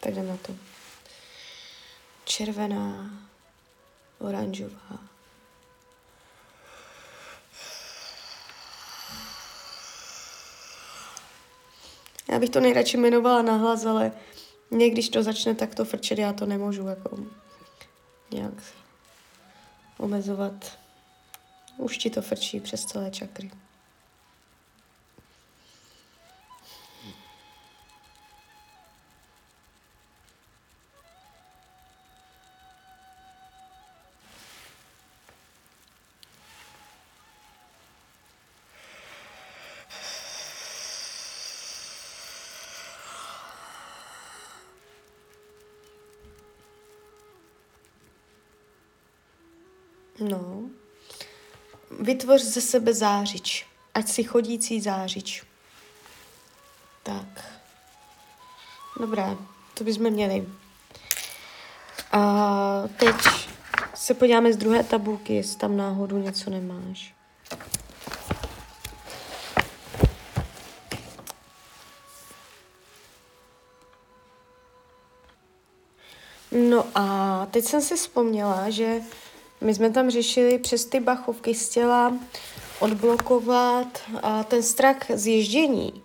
Tak 0.00 0.12
jdem 0.12 0.28
na 0.28 0.36
to. 0.36 0.54
Červená, 2.24 3.10
oranžová, 4.18 5.07
Já 12.30 12.38
bych 12.38 12.50
to 12.50 12.60
nejradši 12.60 12.96
jmenovala 12.96 13.42
nahlas, 13.42 13.86
ale 13.86 14.12
mě, 14.70 14.90
když 14.90 15.08
to 15.08 15.22
začne 15.22 15.54
takto 15.54 15.84
frčet, 15.84 16.18
já 16.18 16.32
to 16.32 16.46
nemůžu 16.46 16.86
jako 16.86 17.18
nějak 18.32 18.54
omezovat. 19.98 20.78
Už 21.76 21.98
ti 21.98 22.10
to 22.10 22.22
frčí 22.22 22.60
přes 22.60 22.84
celé 22.84 23.10
čakry. 23.10 23.50
Vytvoř 52.18 52.42
ze 52.42 52.60
sebe 52.60 52.94
zářič. 52.94 53.66
Ať 53.94 54.08
si 54.08 54.24
chodící 54.24 54.80
zářič. 54.80 55.44
Tak. 57.02 57.44
Dobré, 59.00 59.36
to 59.74 59.84
bychom 59.84 60.10
měli. 60.10 60.46
A 62.12 62.82
teď 62.96 63.14
se 63.94 64.14
podíváme 64.14 64.52
z 64.52 64.56
druhé 64.56 64.82
tabulky, 64.82 65.34
jestli 65.34 65.58
tam 65.58 65.76
náhodou 65.76 66.18
něco 66.18 66.50
nemáš. 66.50 67.14
No 76.52 76.86
a 76.94 77.46
teď 77.50 77.64
jsem 77.64 77.82
si 77.82 77.96
vzpomněla, 77.96 78.70
že 78.70 79.00
my 79.60 79.74
jsme 79.74 79.90
tam 79.90 80.10
řešili 80.10 80.58
přes 80.58 80.84
ty 80.84 81.00
bachovky 81.00 81.54
z 81.54 81.68
těla 81.68 82.12
odblokovat 82.80 83.98
a 84.22 84.44
ten 84.44 84.62
strach 84.62 84.96
z 85.14 85.26
ježdění. 85.26 86.02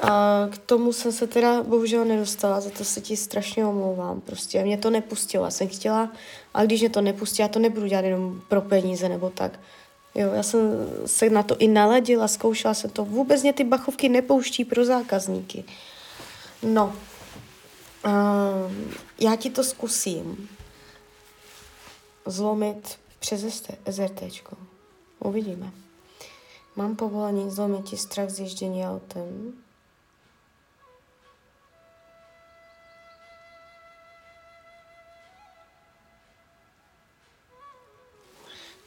A 0.00 0.48
k 0.50 0.58
tomu 0.58 0.92
jsem 0.92 1.12
se 1.12 1.26
teda 1.26 1.62
bohužel 1.62 2.04
nedostala, 2.04 2.60
za 2.60 2.70
to 2.70 2.84
se 2.84 3.00
ti 3.00 3.16
strašně 3.16 3.66
omlouvám. 3.66 4.20
Prostě 4.20 4.64
mě 4.64 4.78
to 4.78 4.90
nepustilo, 4.90 5.44
já 5.44 5.50
jsem 5.50 5.68
chtěla, 5.68 6.12
a 6.54 6.64
když 6.64 6.80
mě 6.80 6.90
to 6.90 7.00
nepustí, 7.00 7.42
já 7.42 7.48
to 7.48 7.58
nebudu 7.58 7.86
dělat 7.86 8.04
jenom 8.04 8.40
pro 8.48 8.60
peníze 8.60 9.08
nebo 9.08 9.30
tak. 9.30 9.60
Jo, 10.14 10.32
já 10.34 10.42
jsem 10.42 10.60
se 11.06 11.30
na 11.30 11.42
to 11.42 11.56
i 11.56 11.68
naladila, 11.68 12.28
zkoušela 12.28 12.74
jsem 12.74 12.90
to. 12.90 13.04
Vůbec 13.04 13.42
mě 13.42 13.52
ty 13.52 13.64
bachovky 13.64 14.08
nepouští 14.08 14.64
pro 14.64 14.84
zákazníky. 14.84 15.64
No, 16.62 16.96
uh, 18.06 18.12
já 19.20 19.36
ti 19.36 19.50
to 19.50 19.64
zkusím 19.64 20.48
zlomit 22.30 22.98
přes 23.18 23.62
SRT. 23.90 24.22
Uvidíme. 25.18 25.72
Mám 26.76 26.96
povolení 26.96 27.50
zlomit 27.50 27.84
ti 27.84 27.96
strach 27.96 28.30
z 28.30 28.40
ježdění 28.40 28.86
autem. 28.86 29.52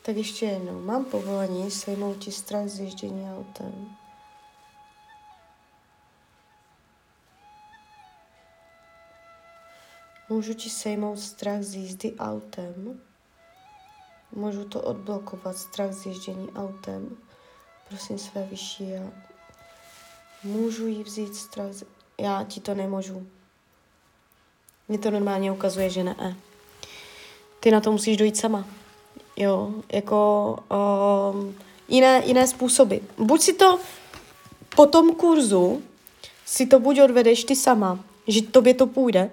Tak 0.05 0.15
ještě 0.15 0.45
jednou. 0.45 0.81
Mám 0.81 1.05
povolení 1.05 1.71
sejmout 1.71 2.17
ti 2.17 2.31
strach 2.31 2.67
z 2.67 2.79
ježdění 2.79 3.31
autem. 3.31 3.97
Můžu 10.29 10.53
ti 10.53 10.69
sejmout 10.69 11.19
strach 11.19 11.63
z 11.63 11.75
jízdy 11.75 12.15
autem. 12.15 13.01
Můžu 14.35 14.63
to 14.65 14.81
odblokovat, 14.81 15.57
strach 15.57 15.93
z 15.93 16.05
ježdění 16.05 16.49
autem. 16.55 17.17
Prosím 17.89 18.17
své 18.17 18.43
vyšší 18.43 18.89
já. 18.89 19.03
Můžu 20.43 20.87
jí 20.87 21.03
vzít 21.03 21.35
strach 21.35 21.73
z... 21.73 21.83
Já 22.17 22.43
ti 22.43 22.59
to 22.59 22.75
nemůžu. 22.75 23.27
Mně 24.87 24.97
to 24.97 25.11
normálně 25.11 25.51
ukazuje, 25.51 25.89
že 25.89 26.03
ne. 26.03 26.35
Ty 27.59 27.71
na 27.71 27.81
to 27.81 27.91
musíš 27.91 28.17
dojít 28.17 28.37
sama. 28.37 28.65
Jo, 29.35 29.73
jako 29.91 30.57
um, 31.33 31.55
jiné, 31.87 32.21
jiné 32.25 32.47
způsoby. 32.47 32.95
Buď 33.17 33.41
si 33.41 33.53
to 33.53 33.79
po 34.75 34.85
tom 34.85 35.15
kurzu, 35.15 35.83
si 36.45 36.65
to 36.65 36.79
buď 36.79 37.01
odvedeš 37.01 37.43
ty 37.43 37.55
sama, 37.55 37.99
že 38.27 38.41
tobě 38.41 38.73
to 38.73 38.87
půjde, 38.87 39.31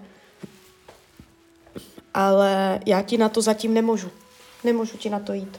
ale 2.15 2.81
já 2.87 3.03
ti 3.03 3.19
na 3.19 3.29
to 3.29 3.43
zatím 3.43 3.75
nemůžu. 3.75 4.11
Nemůžu 4.65 4.97
ti 4.97 5.11
na 5.11 5.21
to 5.21 5.33
jít. 5.33 5.59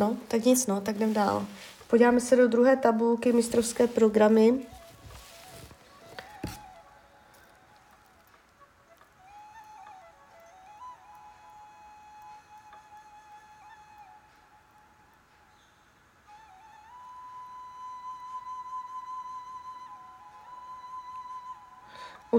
No, 0.00 0.16
tak 0.28 0.44
nic, 0.44 0.66
no, 0.66 0.80
tak 0.80 0.96
jdem 0.96 1.12
dál. 1.12 1.46
Podíváme 1.88 2.20
se 2.20 2.36
do 2.36 2.48
druhé 2.48 2.76
tabulky 2.76 3.32
mistrovské 3.32 3.86
programy. 3.86 4.54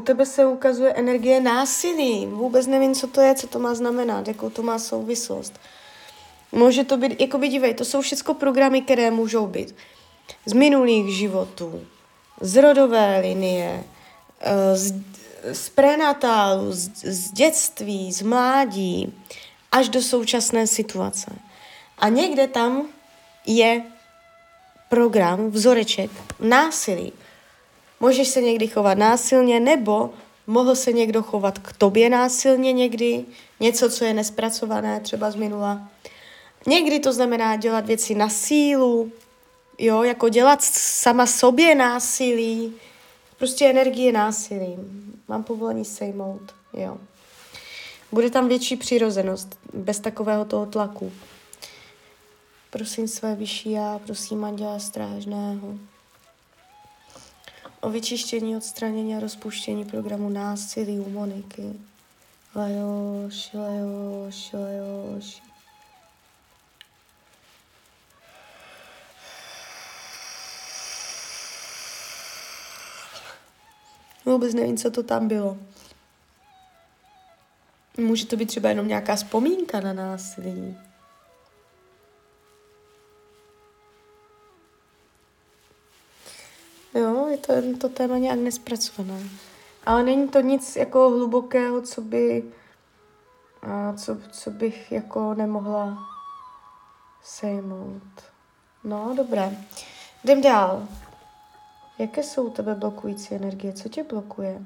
Tebe 0.09 0.25
se 0.25 0.45
ukazuje 0.45 0.93
energie 0.93 1.41
násilí. 1.41 2.25
Vůbec 2.25 2.67
nevím, 2.67 2.95
co 2.95 3.07
to 3.07 3.21
je, 3.21 3.35
co 3.35 3.47
to 3.47 3.59
má 3.59 3.75
znamenat, 3.75 4.27
jakou 4.27 4.49
to 4.49 4.63
má 4.63 4.79
souvislost. 4.79 5.53
Může 6.51 6.83
to 6.83 6.97
být, 6.97 7.21
jako 7.21 7.37
by 7.37 7.47
dívej, 7.47 7.73
to 7.73 7.85
jsou 7.85 8.01
všechno 8.01 8.33
programy, 8.33 8.81
které 8.81 9.11
můžou 9.11 9.47
být 9.47 9.75
z 10.45 10.53
minulých 10.53 11.15
životů, 11.15 11.85
z 12.41 12.55
rodové 12.61 13.19
linie, 13.19 13.83
eh, 14.41 14.75
z, 14.75 14.93
z 15.53 15.69
prenatálu, 15.69 16.71
z, 16.71 16.89
z 17.05 17.31
dětství, 17.31 18.11
z 18.11 18.21
mládí, 18.21 19.13
až 19.71 19.89
do 19.89 20.01
současné 20.01 20.67
situace. 20.67 21.31
A 21.97 22.09
někde 22.09 22.47
tam 22.47 22.87
je 23.45 23.83
program, 24.89 25.51
vzoreček 25.51 26.11
násilí. 26.39 27.13
Můžeš 27.99 28.27
se 28.27 28.41
někdy 28.41 28.67
chovat 28.67 28.97
násilně, 28.97 29.59
nebo 29.59 30.09
mohl 30.47 30.75
se 30.75 30.93
někdo 30.93 31.23
chovat 31.23 31.59
k 31.59 31.73
tobě 31.73 32.09
násilně 32.09 32.73
někdy, 32.73 33.25
něco, 33.59 33.89
co 33.89 34.05
je 34.05 34.13
nespracované, 34.13 34.99
třeba 34.99 35.31
z 35.31 35.35
minula. 35.35 35.89
Někdy 36.67 36.99
to 36.99 37.13
znamená 37.13 37.55
dělat 37.55 37.85
věci 37.85 38.15
na 38.15 38.29
sílu, 38.29 39.11
jo, 39.77 40.03
jako 40.03 40.29
dělat 40.29 40.63
sama 40.63 41.25
sobě 41.25 41.75
násilí, 41.75 42.73
prostě 43.37 43.69
energie 43.69 44.11
násilí. 44.11 44.75
Mám 45.27 45.43
povolení 45.43 45.85
sejmout, 45.85 46.41
jo. 46.73 46.97
Bude 48.11 48.29
tam 48.29 48.47
větší 48.47 48.75
přirozenost, 48.75 49.59
bez 49.73 49.99
takového 49.99 50.45
toho 50.45 50.65
tlaku. 50.65 51.11
Prosím 52.69 53.07
své 53.07 53.35
vyšší 53.35 53.71
já, 53.71 53.99
prosím 54.05 54.43
Anděla 54.43 54.79
Strážného 54.79 55.73
vyčištění, 57.87 58.57
odstranění 58.57 59.15
a 59.15 59.19
rozpuštění 59.19 59.85
programu 59.85 60.29
násilí 60.29 60.99
u 60.99 61.09
Moniky. 61.09 61.73
Lejoš, 62.55 63.53
lejoš, 63.53 64.53
lejoš. 64.53 65.41
Vůbec 74.25 74.53
nevím, 74.53 74.77
co 74.77 74.91
to 74.91 75.03
tam 75.03 75.27
bylo. 75.27 75.57
Může 77.97 78.25
to 78.25 78.35
být 78.35 78.45
třeba 78.45 78.69
jenom 78.69 78.87
nějaká 78.87 79.15
vzpomínka 79.15 79.79
na 79.79 79.93
násilí. 79.93 80.77
To, 87.49 87.77
to 87.77 87.89
téma 87.89 88.17
nějak 88.17 88.39
nespracované. 88.39 89.19
Ale 89.85 90.03
není 90.03 90.27
to 90.27 90.41
nic 90.41 90.75
jako 90.75 91.09
hlubokého, 91.09 91.81
co 91.81 92.01
by, 92.01 92.43
a 93.61 93.93
co, 93.93 94.17
co 94.31 94.51
bych 94.51 94.91
jako 94.91 95.33
nemohla 95.33 95.97
sejmout. 97.23 98.03
No, 98.83 99.13
dobré. 99.17 99.57
Jdem 100.23 100.41
dál. 100.41 100.87
Jaké 101.99 102.23
jsou 102.23 102.43
u 102.43 102.49
tebe 102.49 102.75
blokující 102.75 103.35
energie? 103.35 103.73
Co 103.73 103.89
tě 103.89 104.03
blokuje? 104.03 104.61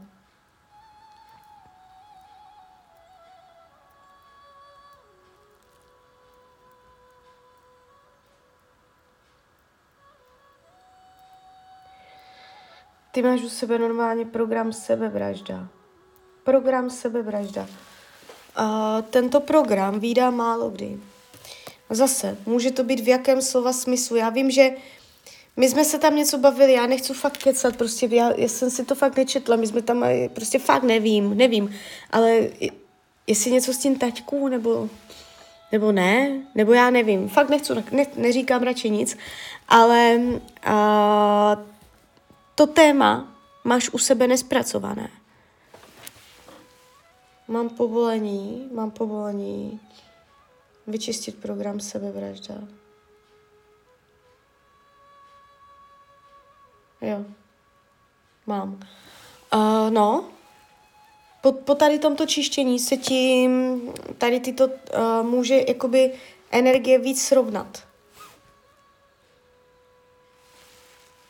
Ty 13.13 13.21
máš 13.21 13.41
u 13.41 13.49
sebe 13.49 13.79
normálně 13.79 14.25
program 14.25 14.73
sebevražda. 14.73 15.67
Program 16.43 16.89
sebevražda. 16.89 17.67
Uh, 18.59 19.01
tento 19.09 19.39
program 19.39 19.99
vydá 19.99 20.31
málo 20.31 20.69
kdy. 20.69 20.99
Zase, 21.89 22.37
může 22.45 22.71
to 22.71 22.83
být 22.83 22.99
v 22.99 23.07
jakém 23.07 23.41
slova 23.41 23.73
smyslu. 23.73 24.15
Já 24.15 24.29
vím, 24.29 24.51
že 24.51 24.69
my 25.57 25.69
jsme 25.69 25.85
se 25.85 25.99
tam 25.99 26.15
něco 26.15 26.37
bavili, 26.37 26.73
já 26.73 26.87
nechci 26.87 27.13
fakt 27.13 27.37
kecat, 27.37 27.75
prostě 27.75 28.07
já, 28.11 28.31
já 28.37 28.47
jsem 28.47 28.69
si 28.69 28.85
to 28.85 28.95
fakt 28.95 29.17
nečetla, 29.17 29.55
my 29.55 29.67
jsme 29.67 29.81
tam, 29.81 30.05
prostě 30.33 30.59
fakt 30.59 30.83
nevím, 30.83 31.37
nevím, 31.37 31.75
ale 32.11 32.39
jestli 33.27 33.51
něco 33.51 33.73
s 33.73 33.77
tím 33.77 33.95
taťkou, 33.95 34.47
nebo, 34.47 34.89
nebo 35.71 35.91
ne, 35.91 36.41
nebo 36.55 36.73
já 36.73 36.89
nevím, 36.89 37.29
fakt 37.29 37.49
nechci, 37.49 37.73
ne, 37.91 38.05
neříkám 38.15 38.63
radši 38.63 38.89
nic, 38.89 39.17
ale 39.69 40.19
a, 40.63 41.57
to 42.55 42.67
téma 42.67 43.35
máš 43.63 43.89
u 43.89 43.97
sebe 43.97 44.27
nespracované. 44.27 45.09
Mám 47.47 47.69
povolení, 47.69 48.69
mám 48.73 48.91
povolení 48.91 49.79
vyčistit 50.87 51.41
program 51.41 51.79
sebevražda. 51.79 52.55
Jo. 57.01 57.25
Mám. 58.45 58.79
Uh, 59.53 59.89
no, 59.89 60.25
po, 61.41 61.51
po 61.51 61.75
tady 61.75 61.99
tomto 61.99 62.25
čištění 62.25 62.79
se 62.79 62.97
ti 62.97 63.49
tady 64.17 64.39
tyto 64.39 64.67
uh, 64.67 64.73
může 65.21 65.59
jakoby 65.67 66.13
energie 66.51 66.99
víc 66.99 67.21
srovnat. 67.21 67.87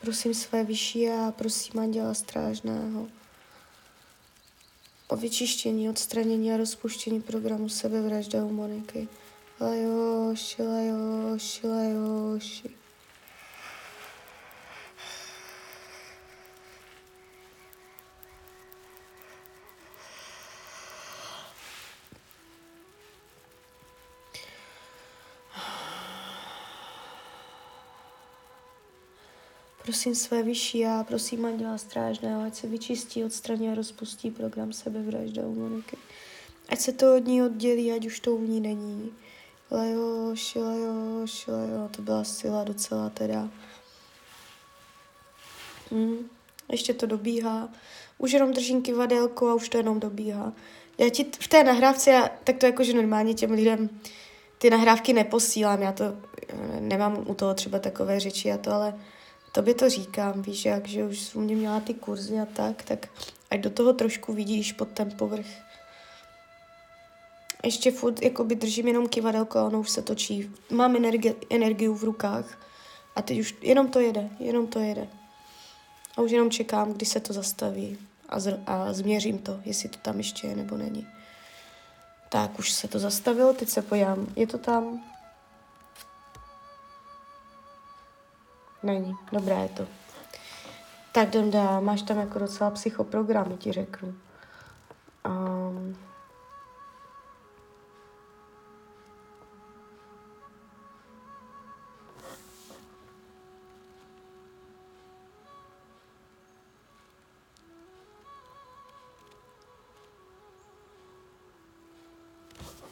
Prosím 0.04 0.34
své 0.34 0.64
vyšší 0.64 1.10
a 1.10 1.34
prosím 1.38 1.80
Anděla 1.80 2.14
Strážného 2.14 3.08
o 5.08 5.16
vyčištění, 5.16 5.90
odstranění 5.90 6.54
a 6.54 6.58
rozpuštění 6.58 7.22
programu 7.22 7.70
sebevražda 7.70 8.46
u 8.46 8.50
Moniky. 8.50 9.08
Lajoši, 9.60 10.64
lajoši, 10.64 11.68
lajoši. 11.68 12.83
Prosím 29.94 30.16
své 30.16 30.44
vyšší 30.44 30.80
já, 30.80 31.04
prosím 31.04 31.46
Anděla 31.46 31.78
Strážného, 31.78 32.44
ať 32.44 32.56
se 32.56 32.68
vyčistí, 32.68 33.24
odstraní 33.24 33.70
a 33.70 33.76
rozpustí 33.76 34.32
program 34.32 34.74
sebevražda 34.74 35.42
u 35.42 35.54
Moniky. 35.54 35.98
Ať 36.70 36.80
se 36.80 36.92
to 36.92 37.16
od 37.16 37.26
ní 37.26 37.44
oddělí, 37.44 37.92
ať 37.92 38.06
už 38.06 38.20
to 38.20 38.36
u 38.36 38.42
ní 38.42 38.60
není. 38.60 39.12
Lajoš, 39.72 40.56
lajoš, 40.56 41.48
lajo, 41.48 41.90
to 41.96 42.02
byla 42.02 42.24
sila 42.24 42.64
docela 42.64 43.10
teda. 43.10 43.50
Hmm. 45.92 46.30
Ještě 46.72 46.94
to 46.94 47.06
dobíhá. 47.06 47.70
Už 48.18 48.32
jenom 48.32 48.54
držím 48.54 48.82
kivadelko 48.82 49.50
a 49.50 49.54
už 49.54 49.70
to 49.70 49.78
jenom 49.78 50.00
dobíhá. 50.00 50.54
Já 50.98 51.10
ti 51.10 51.26
v 51.40 51.48
té 51.48 51.64
nahrávce, 51.64 52.12
já, 52.12 52.30
tak 52.44 52.58
to 52.58 52.66
jakože 52.66 52.94
normálně 52.94 53.34
těm 53.34 53.52
lidem 53.52 53.90
ty 54.58 54.70
nahrávky 54.70 55.14
neposílám, 55.14 55.82
já 55.82 55.92
to 55.92 56.04
nemám 56.80 57.24
u 57.28 57.34
toho 57.34 57.54
třeba 57.54 57.80
takové 57.80 58.20
řeči 58.20 58.52
a 58.52 58.58
to, 58.58 58.72
ale 58.72 58.94
tobě 59.54 59.74
to 59.74 59.90
říkám, 59.90 60.42
víš, 60.42 60.66
jak, 60.66 60.88
že 60.88 61.06
už 61.06 61.36
u 61.36 61.40
mě 61.42 61.56
měla 61.56 61.80
ty 61.80 61.94
kurzy 61.94 62.40
a 62.40 62.46
tak, 62.46 62.84
tak 62.84 63.08
ať 63.52 63.60
do 63.60 63.70
toho 63.70 63.94
trošku 63.94 64.34
vidíš 64.34 64.74
pod 64.74 64.90
ten 64.90 65.12
povrch. 65.12 65.46
Ještě 67.66 67.92
furt 67.92 68.22
jakoby 68.22 68.56
držím 68.56 68.88
jenom 68.88 69.08
kivadelko 69.08 69.60
a 69.60 69.64
ono 69.64 69.80
už 69.80 69.90
se 69.90 70.02
točí. 70.02 70.52
Mám 70.72 70.96
energi- 70.96 71.36
energii 71.50 71.88
v 71.90 72.04
rukách 72.04 72.60
a 73.16 73.22
teď 73.22 73.40
už 73.40 73.56
jenom 73.62 73.88
to 73.88 74.00
jede, 74.00 74.30
jenom 74.40 74.68
to 74.68 74.80
jede. 74.80 75.08
A 76.18 76.22
už 76.22 76.32
jenom 76.32 76.52
čekám, 76.52 76.94
kdy 76.94 77.06
se 77.06 77.20
to 77.20 77.34
zastaví 77.34 77.98
a, 78.30 78.40
z- 78.40 78.60
a 78.66 78.94
změřím 78.94 79.38
to, 79.38 79.60
jestli 79.66 79.90
to 79.90 79.98
tam 79.98 80.18
ještě 80.18 80.48
je 80.48 80.56
nebo 80.56 80.78
není. 80.78 81.08
Tak, 82.30 82.60
už 82.60 82.72
se 82.72 82.88
to 82.88 83.00
zastavilo, 83.00 83.54
teď 83.54 83.70
se 83.70 83.82
pojám. 83.82 84.28
Je 84.36 84.48
to 84.48 84.58
tam? 84.58 85.04
Není. 88.84 89.16
Dobré 89.32 89.56
je 89.56 89.70
to. 89.70 89.88
Tak 91.12 91.28
jdem 91.28 91.52
dál. 91.52 91.82
Máš 91.82 92.02
tam 92.02 92.20
jako 92.20 92.40
docela 92.40 92.72
psychoprogramy, 92.72 93.58
ti 93.58 93.72
řeknu. 93.72 94.16
Um, 95.26 95.96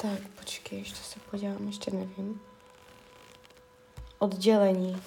Tak, 0.01 0.27
počkej, 0.39 0.79
ještě 0.79 0.95
se 0.95 1.19
podívám, 1.19 1.67
ještě 1.67 1.91
nevím. 1.91 2.41
Oddělení. 4.19 5.01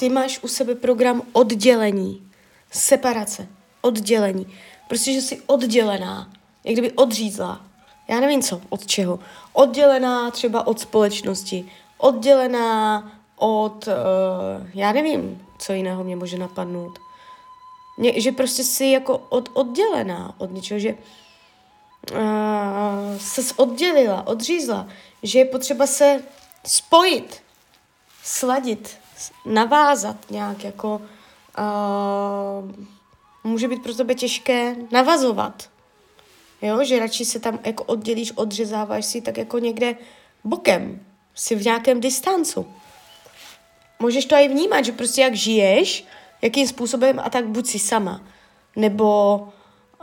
Ty 0.00 0.08
máš 0.08 0.38
u 0.42 0.48
sebe 0.48 0.74
program 0.74 1.22
oddělení, 1.32 2.30
separace, 2.72 3.48
oddělení. 3.80 4.46
Prostě, 4.88 5.12
že 5.12 5.22
jsi 5.22 5.42
oddělená, 5.46 6.32
jak 6.64 6.72
kdyby 6.72 6.92
odřízla. 6.92 7.60
Já 8.08 8.20
nevím 8.20 8.42
co, 8.42 8.60
od 8.68 8.86
čeho. 8.86 9.18
Oddělená 9.52 10.30
třeba 10.30 10.66
od 10.66 10.80
společnosti, 10.80 11.70
oddělená 11.98 13.12
od, 13.36 13.86
uh, 13.86 14.68
já 14.74 14.92
nevím, 14.92 15.46
co 15.58 15.72
jiného 15.72 16.04
mě 16.04 16.16
může 16.16 16.38
napadnout. 16.38 16.98
Mě, 17.98 18.20
že 18.20 18.32
prostě 18.32 18.64
jsi 18.64 18.86
jako 18.86 19.18
od, 19.28 19.48
oddělená 19.52 20.34
od 20.38 20.52
něčeho, 20.52 20.80
že 20.80 20.94
uh, 22.12 22.18
se 23.18 23.54
oddělila, 23.56 24.26
odřízla, 24.26 24.86
že 25.22 25.38
je 25.38 25.44
potřeba 25.44 25.86
se 25.86 26.22
spojit, 26.66 27.42
sladit, 28.22 29.00
navázat 29.46 30.16
nějak 30.30 30.64
jako 30.64 31.02
uh, 31.58 32.70
může 33.44 33.68
být 33.68 33.82
pro 33.82 33.94
tebe 33.94 34.14
těžké 34.14 34.76
navazovat. 34.90 35.70
Jo, 36.62 36.84
že 36.84 36.98
radši 36.98 37.24
se 37.24 37.40
tam 37.40 37.58
jako 37.64 37.84
oddělíš, 37.84 38.32
odřezáváš 38.32 39.04
si 39.04 39.20
tak 39.20 39.38
jako 39.38 39.58
někde 39.58 39.94
bokem, 40.44 41.00
si 41.34 41.54
v 41.54 41.64
nějakém 41.64 42.00
distancu. 42.00 42.66
Můžeš 43.98 44.24
to 44.24 44.34
i 44.34 44.48
vnímat, 44.48 44.84
že 44.84 44.92
prostě 44.92 45.20
jak 45.20 45.34
žiješ, 45.34 46.04
jakým 46.42 46.68
způsobem 46.68 47.20
a 47.24 47.30
tak 47.30 47.48
buď 47.48 47.66
si 47.66 47.78
sama, 47.78 48.20
nebo 48.76 49.38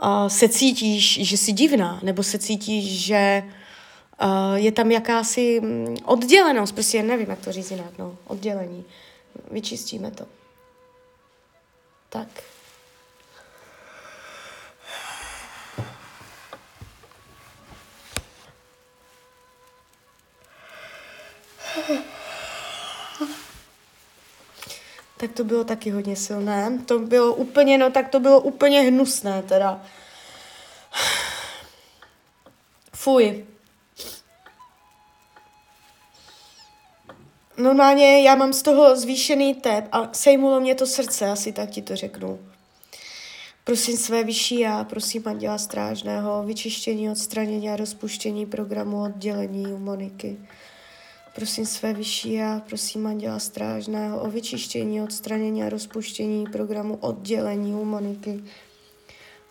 uh, 0.02 0.28
se 0.28 0.48
cítíš, 0.48 1.18
že 1.28 1.36
jsi 1.36 1.52
divná, 1.52 2.00
nebo 2.02 2.22
se 2.22 2.38
cítíš, 2.38 3.04
že 3.04 3.42
uh, 4.22 4.54
je 4.54 4.72
tam 4.72 4.90
jakási 4.90 5.62
oddělenost, 6.04 6.74
prostě 6.74 7.02
nevím, 7.02 7.30
jak 7.30 7.38
to 7.38 7.52
říct 7.52 7.70
jinak, 7.70 7.98
no, 7.98 8.16
oddělení. 8.26 8.84
Vyčistíme 9.50 10.10
to. 10.10 10.26
Tak. 12.08 12.28
Tak 25.16 25.32
to 25.32 25.44
bylo 25.44 25.64
taky 25.64 25.90
hodně 25.90 26.16
silné. 26.16 26.78
To 26.86 26.98
bylo 26.98 27.34
úplně, 27.34 27.78
no 27.78 27.90
tak 27.90 28.08
to 28.08 28.20
bylo 28.20 28.40
úplně 28.40 28.80
hnusné 28.80 29.42
teda. 29.42 29.82
Fuj. 32.94 33.46
Normálně 37.58 38.22
já 38.22 38.34
mám 38.34 38.52
z 38.52 38.62
toho 38.62 38.96
zvýšený 38.96 39.54
tep 39.54 39.88
a 39.92 40.08
sejmulo 40.12 40.60
mě 40.60 40.74
to 40.74 40.86
srdce, 40.86 41.26
asi 41.26 41.52
tak 41.52 41.70
ti 41.70 41.82
to 41.82 41.96
řeknu. 41.96 42.38
Prosím 43.64 43.96
své 43.96 44.24
vyšší 44.24 44.60
já, 44.60 44.84
prosím 44.84 45.22
Anděla 45.28 45.58
Strážného, 45.58 46.42
vyčištění, 46.42 47.10
odstranění 47.10 47.70
a 47.70 47.76
rozpuštění 47.76 48.46
programu 48.46 49.02
oddělení 49.02 49.66
u 49.66 49.78
Moniky. 49.78 50.38
Prosím 51.34 51.66
své 51.66 51.92
vyšší 51.92 52.32
já, 52.32 52.60
prosím 52.68 53.06
Anděla 53.06 53.38
Strážného 53.38 54.20
o 54.20 54.30
vyčištění, 54.30 55.02
odstranění 55.02 55.62
a 55.62 55.68
rozpuštění 55.68 56.46
programu 56.46 56.96
oddělení 57.00 57.74
u 57.74 57.84
Moniky. 57.84 58.44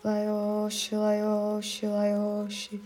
Lajoši, 0.04 0.96
lajoši, 0.96 1.88
lajoši. 1.88 2.80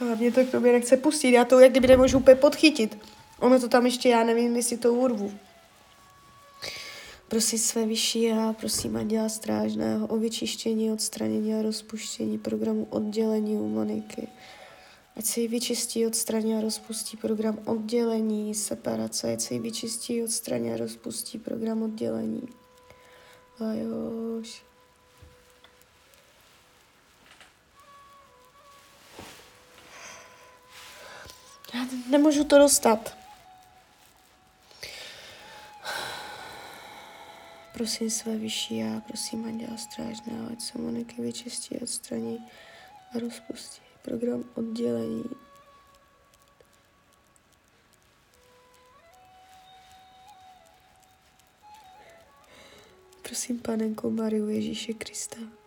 A 0.00 0.04
mě 0.14 0.32
to 0.32 0.44
k 0.44 0.50
tobě 0.50 0.72
nechce 0.72 0.96
pustit, 0.96 1.30
já 1.30 1.44
to 1.44 1.60
jak 1.60 1.70
kdyby 1.70 1.86
nemůžu 1.86 2.18
úplně 2.18 2.34
podchytit. 2.34 2.98
Ono 3.38 3.60
to 3.60 3.68
tam 3.68 3.86
ještě, 3.86 4.08
já 4.08 4.24
nevím, 4.24 4.56
jestli 4.56 4.76
to 4.76 4.94
urvu. 4.94 5.32
Prosím 7.28 7.58
své 7.58 7.86
vyšší 7.86 8.22
já, 8.22 8.52
prosím 8.52 8.96
Anděla 8.96 9.28
Strážného 9.28 10.06
o 10.06 10.16
vyčištění, 10.16 10.92
odstranění 10.92 11.54
a 11.54 11.62
rozpuštění 11.62 12.38
programu 12.38 12.86
oddělení 12.90 13.56
u 13.56 13.68
Moniky. 13.68 14.28
Ať 15.16 15.24
se 15.24 15.40
jí 15.40 15.48
vyčistí, 15.48 16.06
odstraní 16.06 16.54
a 16.54 16.60
rozpustí 16.60 17.16
program 17.16 17.58
oddělení, 17.64 18.54
separace, 18.54 19.32
ať 19.32 19.40
se 19.40 19.54
jí 19.54 19.60
vyčistí, 19.60 20.22
odstraní 20.22 20.72
a 20.72 20.76
rozpustí 20.76 21.38
program 21.38 21.82
oddělení. 21.82 22.48
Lajoš. 23.60 24.69
Já 31.74 31.86
nemůžu 32.10 32.44
to 32.44 32.58
dostat. 32.58 33.16
Prosím 37.72 38.10
své 38.10 38.36
vyšší 38.36 38.76
já, 38.76 39.00
prosím 39.00 39.44
Anděla 39.44 39.76
Strážného, 39.76 40.52
ať 40.52 40.60
se 40.60 40.78
Moniky 40.78 41.22
vyčistí, 41.22 41.78
odstraní 41.78 42.50
a 43.16 43.18
rozpustí 43.18 43.82
program 44.02 44.44
oddělení. 44.54 45.24
Prosím, 53.22 53.58
panenko 53.58 54.10
Mariu 54.10 54.48
Ježíše 54.48 54.92
Krista. 54.92 55.59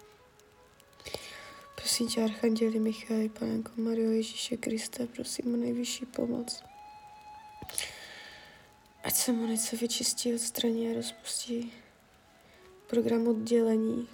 Prosím 1.84 2.08
tě, 2.08 2.24
Archanděli 2.24 2.80
Michal, 2.80 3.30
panenko 3.40 3.72
Mario 3.78 4.12
Ježíše 4.12 4.58
Krista, 4.58 5.04
prosím 5.16 5.54
o 5.54 5.58
nejvyšší 5.58 6.06
pomoc. 6.06 6.64
Ať 9.04 9.16
se 9.16 9.32
munice 9.32 9.76
vyčistí, 9.76 10.34
odstraní 10.34 10.92
a 10.92 10.94
rozpustí 10.94 11.74
program 12.88 13.28
oddělení. 13.28 14.08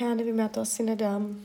Já 0.00 0.14
nevím, 0.36 0.42
já 0.42 0.48
to 0.48 0.60
asi 0.60 0.82
nedám. 0.82 1.40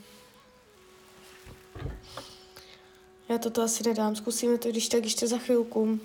Já 3.30 3.38
to, 3.38 3.62
asi 3.64 3.84
nedám, 3.88 4.16
zkusíme 4.16 4.58
to 4.58 4.70
když 4.70 4.90
tak 4.90 5.04
ještě 5.04 5.28
za 5.28 5.38
chvilku. 5.38 6.00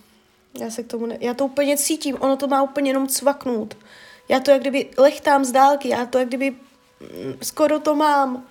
Já 0.61 0.71
se 0.71 0.83
k 0.83 0.87
tomu 0.87 1.07
ne... 1.07 1.19
Já 1.21 1.35
to 1.35 1.45
úplně 1.45 1.77
cítím, 1.77 2.17
ono 2.21 2.37
to 2.37 2.47
má 2.47 2.63
úplně 2.63 2.91
jenom 2.91 3.09
cvaknout. 3.09 3.77
Já 4.29 4.41
to 4.41 4.51
jak 4.51 4.61
kdyby 4.61 4.91
lechtám 4.99 5.45
z 5.45 5.53
dálky, 5.53 5.89
já 5.89 6.07
to 6.07 6.19
jak 6.19 6.29
kdyby 6.29 6.51
mm, 6.51 7.39
skoro 7.43 7.81
to 7.81 7.95
mám. 7.95 8.47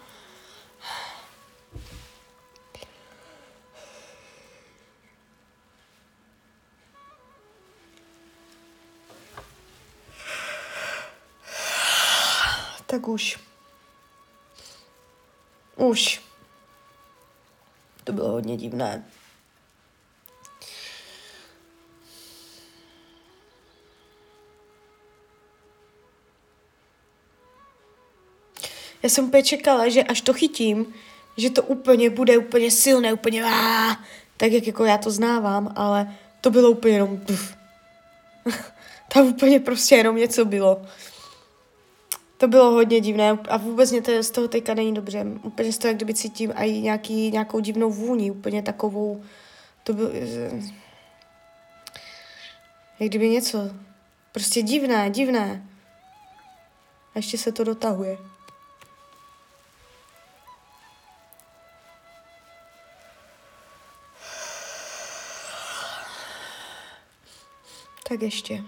Tak 12.85 13.07
už. 13.07 13.44
Už. 15.75 16.21
To 18.03 18.13
bylo 18.13 18.31
hodně 18.31 18.57
divné. 18.57 19.05
Já 29.03 29.09
jsem 29.09 29.25
úplně 29.25 29.43
čekala, 29.43 29.89
že 29.89 30.03
až 30.03 30.21
to 30.21 30.33
chytím, 30.33 30.93
že 31.37 31.49
to 31.49 31.63
úplně 31.63 32.09
bude 32.09 32.37
úplně 32.37 32.71
silné, 32.71 33.13
úplně 33.13 33.43
aaa, 33.43 34.03
tak 34.37 34.51
jak 34.51 34.67
jako 34.67 34.85
já 34.85 34.97
to 34.97 35.11
znávám, 35.11 35.73
ale 35.75 36.15
to 36.41 36.51
bylo 36.51 36.69
úplně 36.69 36.93
jenom. 36.93 37.21
Tam 39.13 39.27
úplně 39.27 39.59
prostě 39.59 39.95
jenom 39.95 40.15
něco 40.15 40.45
bylo. 40.45 40.81
To 42.37 42.47
bylo 42.47 42.71
hodně 42.71 42.99
divné 42.99 43.29
a 43.49 43.57
vůbec 43.57 43.91
mě 43.91 44.01
to 44.01 44.23
z 44.23 44.31
toho 44.31 44.47
teďka 44.47 44.73
není 44.73 44.93
dobře. 44.93 45.25
Úplně 45.43 45.73
z 45.73 45.77
toho, 45.77 45.89
jak 45.89 45.95
kdyby 45.95 46.13
cítím 46.13 46.53
i 46.55 46.81
nějaký, 46.81 47.31
nějakou 47.31 47.59
divnou 47.59 47.91
vůni, 47.91 48.31
úplně 48.31 48.61
takovou, 48.61 49.23
to 49.83 49.93
bylo, 49.93 50.09
jak 52.99 53.09
kdyby 53.09 53.29
něco, 53.29 53.59
prostě 54.31 54.61
divné, 54.61 55.09
divné. 55.09 55.69
A 57.15 57.17
ještě 57.17 57.37
se 57.37 57.51
to 57.51 57.63
dotahuje. 57.63 58.17
Tak 68.09 68.21
ještě. 68.21 68.63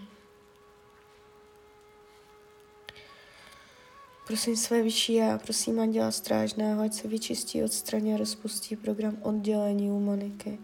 Prosím 4.28 4.58
své 4.58 4.82
vyšší 4.82 5.22
a 5.22 5.38
prosím 5.44 5.80
Anděla 5.80 6.12
Strážného, 6.12 6.82
ať 6.82 6.94
se 6.94 7.08
vyčistí, 7.08 7.63
odstraní 7.63 8.13
a 8.13 8.18
rozpustí 8.18 8.76
program 8.76 9.18
oddělení 9.22 9.92
u 9.92 10.00
Moniky. 10.00 10.60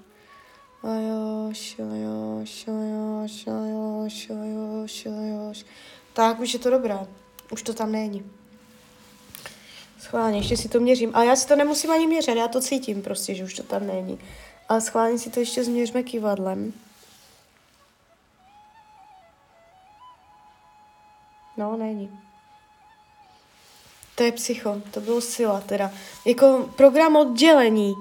Tak, 6.13 6.39
už 6.39 6.53
je 6.53 6.59
to 6.59 6.69
dobré. 6.69 7.07
Už 7.51 7.63
to 7.63 7.73
tam 7.73 7.91
není. 7.91 8.31
Schválně, 9.99 10.37
ještě 10.37 10.57
si 10.57 10.69
to 10.69 10.79
měřím. 10.79 11.11
Ale 11.13 11.25
já 11.25 11.35
si 11.35 11.47
to 11.47 11.55
nemusím 11.55 11.91
ani 11.91 12.07
měřit, 12.07 12.37
já 12.37 12.47
to 12.47 12.61
cítím 12.61 13.01
prostě, 13.01 13.35
že 13.35 13.43
už 13.43 13.53
to 13.53 13.63
tam 13.63 13.87
není. 13.87 14.19
Ale 14.69 14.81
schválně 14.81 15.19
si 15.19 15.29
to 15.29 15.39
ještě 15.39 15.63
změřme 15.63 16.03
kývadlem. 16.03 16.73
No, 21.57 21.77
není. 21.77 22.22
To 24.15 24.23
je 24.23 24.31
psycho, 24.31 24.81
to 24.91 25.01
bylo 25.01 25.21
sila 25.21 25.61
teda. 25.61 25.91
Jako 26.25 26.69
program 26.75 27.15
oddělení. 27.15 27.93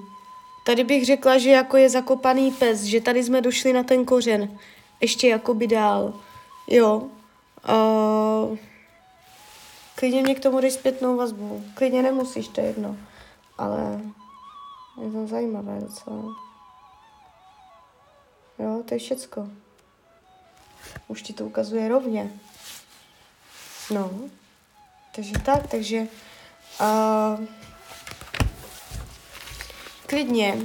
Tady 0.67 0.85
bych 0.85 1.07
řekla, 1.07 1.39
že 1.39 1.51
jako 1.51 1.77
je 1.77 1.91
zakopaný 1.91 2.51
pes, 2.51 2.83
že 2.83 3.01
tady 3.01 3.25
jsme 3.25 3.41
došli 3.41 3.73
na 3.73 3.83
ten 3.83 4.05
kořen. 4.05 4.59
Ještě 5.01 5.29
jako 5.29 5.55
by 5.55 5.67
dál. 5.67 6.15
Jo. 6.67 7.03
Uh, 7.69 8.59
klidně 9.95 10.23
mě 10.23 10.35
k 10.35 10.41
tomu 10.41 10.61
dej 10.61 10.71
zpětnou 10.71 11.17
vazbu. 11.17 11.65
Klidně 11.75 12.03
nemusíš, 12.03 12.49
to 12.49 12.61
je 12.61 12.67
jedno. 12.67 12.97
Ale 13.59 14.01
je 15.05 15.11
to 15.11 15.27
zajímavé 15.27 15.81
docela. 15.81 16.23
Jo, 18.59 18.83
to 18.89 18.95
je 18.95 18.99
všecko. 18.99 19.49
Už 21.09 21.23
ti 21.23 21.33
to 21.33 21.45
ukazuje 21.45 21.89
rovně. 21.89 22.33
No. 23.91 24.11
Takže 25.15 25.33
tak, 25.45 25.67
takže 25.67 26.07
uh, 26.81 27.45
klidně 30.07 30.57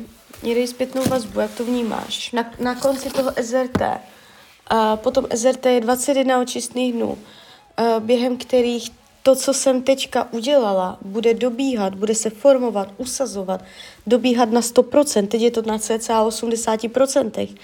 mě 0.43 0.55
dej 0.55 0.67
zpětnou 0.67 1.03
vazbu, 1.03 1.39
jak 1.39 1.51
to 1.51 1.65
vnímáš. 1.65 2.31
Na, 2.31 2.51
na 2.59 2.75
konci 2.75 3.09
toho 3.09 3.31
SRT, 3.41 3.81
uh, 3.81 4.95
potom 4.95 5.25
SRT 5.35 5.65
je 5.65 5.81
21 5.81 6.41
očistných 6.41 6.93
dnů, 6.93 7.09
uh, 7.09 7.99
během 7.99 8.37
kterých 8.37 8.89
to, 9.23 9.35
co 9.35 9.53
jsem 9.53 9.81
teďka 9.81 10.33
udělala, 10.33 10.97
bude 11.01 11.33
dobíhat, 11.33 11.95
bude 11.95 12.15
se 12.15 12.29
formovat, 12.29 12.93
usazovat, 12.97 13.63
dobíhat 14.07 14.51
na 14.51 14.61
100%, 14.61 15.27
teď 15.27 15.41
je 15.41 15.51
to 15.51 15.61
na 15.61 15.77
cca 15.77 16.23
80%. 16.23 17.57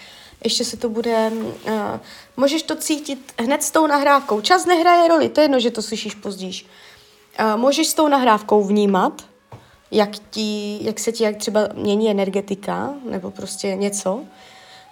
Ještě 0.44 0.66
se 0.66 0.78
to 0.78 0.90
bude, 0.90 1.32
uh, 1.32 1.74
můžeš 2.38 2.64
to 2.64 2.76
cítit 2.76 3.34
hned 3.40 3.64
s 3.64 3.72
tou 3.72 3.88
nahrávkou. 3.88 4.42
Čas 4.42 4.66
nehraje 4.66 5.08
roli, 5.08 5.30
to 5.30 5.42
je 5.42 5.44
jedno, 5.44 5.60
že 5.60 5.72
to 5.72 5.82
slyšíš 5.82 6.16
později. 6.16 6.54
Uh, 7.40 7.62
můžeš 7.62 7.88
s 7.88 7.94
tou 7.94 8.08
nahrávkou 8.08 8.64
vnímat, 8.64 9.22
jak, 9.92 10.10
ti, 10.30 10.80
jak 10.82 11.00
se 11.00 11.12
ti 11.12 11.24
jak 11.24 11.38
třeba 11.38 11.68
mění 11.74 12.12
energetika, 12.12 12.94
nebo 13.10 13.32
prostě 13.32 13.76
něco. 13.76 14.24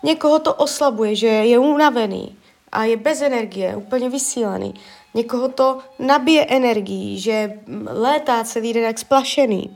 Někoho 0.03 0.39
to 0.39 0.53
oslabuje, 0.53 1.15
že 1.15 1.27
je 1.27 1.59
unavený 1.59 2.37
a 2.71 2.83
je 2.83 2.97
bez 2.97 3.21
energie, 3.21 3.75
úplně 3.75 4.09
vysílený. 4.09 4.73
Někoho 5.13 5.47
to 5.47 5.79
nabije 5.99 6.45
energii, 6.45 7.19
že 7.19 7.59
létá 7.87 8.43
celý 8.43 8.73
den 8.73 8.83
jak 8.83 8.99
splašený. 8.99 9.69
Uh, 9.69 9.75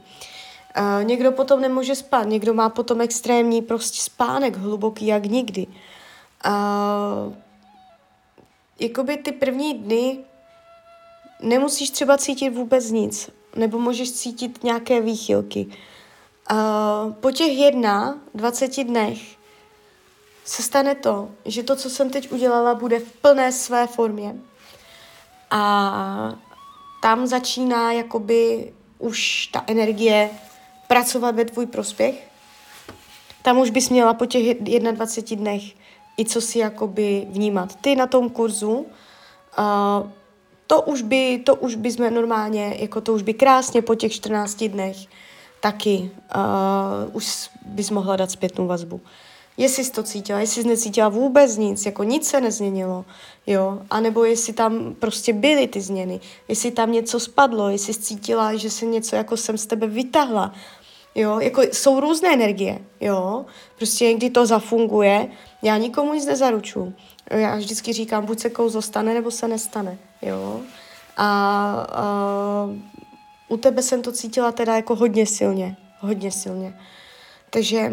někdo 1.04 1.32
potom 1.32 1.62
nemůže 1.62 1.96
spát, 1.96 2.24
někdo 2.24 2.54
má 2.54 2.70
potom 2.70 3.02
extrémní 3.02 3.62
prostě 3.62 4.00
spánek, 4.02 4.58
hluboký 4.58 5.08
jak 5.08 5.26
nikdy. 5.26 5.68
Uh, 6.48 7.34
jakoby 8.80 9.18
ty 9.18 9.32
první 9.32 9.74
dny 9.74 10.18
nemusíš 11.42 11.90
třeba 11.90 12.18
cítit 12.18 12.50
vůbec 12.50 12.92
nic, 12.92 13.30
nebo 13.56 13.80
můžeš 13.80 14.12
cítit 14.12 14.64
nějaké 14.64 15.02
výchylky. 15.02 15.68
Uh, 16.52 17.14
po 17.14 17.32
těch 17.32 17.58
jedna, 17.58 18.20
20 18.34 18.84
dnech 18.84 19.20
se 20.46 20.64
stane 20.64 20.96
to, 20.96 21.30
že 21.46 21.64
to, 21.64 21.76
co 21.76 21.90
jsem 21.90 22.10
teď 22.10 22.32
udělala, 22.32 22.76
bude 22.76 23.00
v 23.00 23.12
plné 23.12 23.52
své 23.52 23.88
formě. 23.88 24.36
A 25.52 26.36
tam 27.02 27.28
začíná 27.28 27.92
jakoby 27.92 28.74
už 29.00 29.48
ta 29.48 29.64
energie 29.68 30.30
pracovat 30.88 31.36
ve 31.36 31.46
tvůj 31.46 31.66
prospěch. 31.66 32.28
Tam 33.42 33.58
už 33.58 33.70
bys 33.70 33.90
měla 33.90 34.14
po 34.14 34.26
těch 34.26 34.64
21 34.64 35.42
dnech 35.42 35.64
i 36.18 36.26
co 36.26 36.42
si 36.42 36.60
jakoby 36.60 37.28
vnímat. 37.30 37.76
Ty 37.76 37.96
na 37.96 38.08
tom 38.08 38.30
kurzu, 38.30 38.74
uh, 38.74 38.86
to 40.68 40.82
už 40.82 41.02
by, 41.02 41.42
to 41.46 41.56
už 41.56 41.76
by 41.76 41.92
jsme 41.92 42.12
normálně, 42.12 42.76
jako 42.80 43.02
to 43.02 43.14
už 43.14 43.22
by 43.22 43.34
krásně 43.34 43.82
po 43.82 43.96
těch 43.96 44.12
14 44.12 44.64
dnech 44.64 44.98
taky 45.60 46.12
uh, 46.36 47.16
už 47.16 47.50
bys 47.66 47.90
mohla 47.90 48.16
dát 48.16 48.32
zpětnou 48.32 48.68
vazbu. 48.68 49.02
Jestli 49.58 49.84
jsi 49.84 49.92
to 49.92 50.04
cítila, 50.04 50.40
jestli 50.40 50.62
jsi 50.62 50.68
necítila 50.68 51.10
vůbec 51.10 51.58
nic, 51.58 51.86
jako 51.86 52.04
nic 52.04 52.28
se 52.28 52.42
nezměnilo, 52.42 53.06
jo, 53.48 53.82
anebo 53.90 54.24
jestli 54.24 54.54
tam 54.54 54.96
prostě 55.00 55.34
byly 55.34 55.68
ty 55.68 55.82
změny, 55.82 56.20
jestli 56.48 56.72
tam 56.72 56.92
něco 56.92 57.20
spadlo, 57.20 57.70
jestli 57.70 57.94
jsi 57.94 58.02
cítila, 58.02 58.56
že 58.56 58.70
se 58.70 58.86
něco 58.86 59.16
jako 59.16 59.38
jsem 59.38 59.58
z 59.58 59.66
tebe 59.66 59.88
vytahla, 59.88 60.54
jo, 61.16 61.40
jako 61.40 61.62
jsou 61.62 62.00
různé 62.00 62.34
energie, 62.34 62.80
jo, 63.02 63.46
prostě 63.78 64.06
někdy 64.06 64.30
to 64.30 64.46
zafunguje, 64.46 65.28
já 65.62 65.78
nikomu 65.78 66.14
nic 66.14 66.26
nezaručuju, 66.26 66.94
já 67.32 67.56
vždycky 67.56 67.94
říkám, 67.94 68.26
buď 68.26 68.40
se 68.40 68.50
kouzlo 68.50 68.82
stane, 68.82 69.14
nebo 69.14 69.32
se 69.32 69.48
nestane, 69.48 69.98
jo, 70.22 70.62
a, 71.18 71.28
a 71.90 72.06
u 73.50 73.58
tebe 73.58 73.82
jsem 73.82 74.02
to 74.02 74.12
cítila 74.12 74.52
teda 74.52 74.76
jako 74.76 74.96
hodně 74.96 75.26
silně, 75.26 75.78
hodně 76.00 76.32
silně, 76.32 76.80
takže 77.50 77.92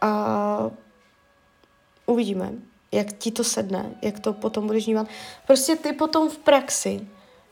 a, 0.00 0.70
uvidíme, 2.06 2.52
jak 2.92 3.12
ti 3.12 3.30
to 3.30 3.44
sedne, 3.44 3.94
jak 4.02 4.20
to 4.20 4.32
potom 4.32 4.66
budeš 4.66 4.84
vnímat. 4.84 5.06
Prostě 5.46 5.76
ty 5.76 5.92
potom 5.92 6.30
v 6.30 6.38
praxi 6.38 7.08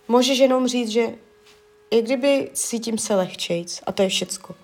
můžeš 0.08 0.38
jenom 0.38 0.68
říct, 0.68 0.88
že 0.88 1.14
i 1.90 2.02
kdyby 2.02 2.50
cítím 2.52 2.98
se 2.98 3.14
lehčejc 3.14 3.82
a 3.86 3.92
to 3.92 4.02
je 4.02 4.08
všecko. 4.08 4.54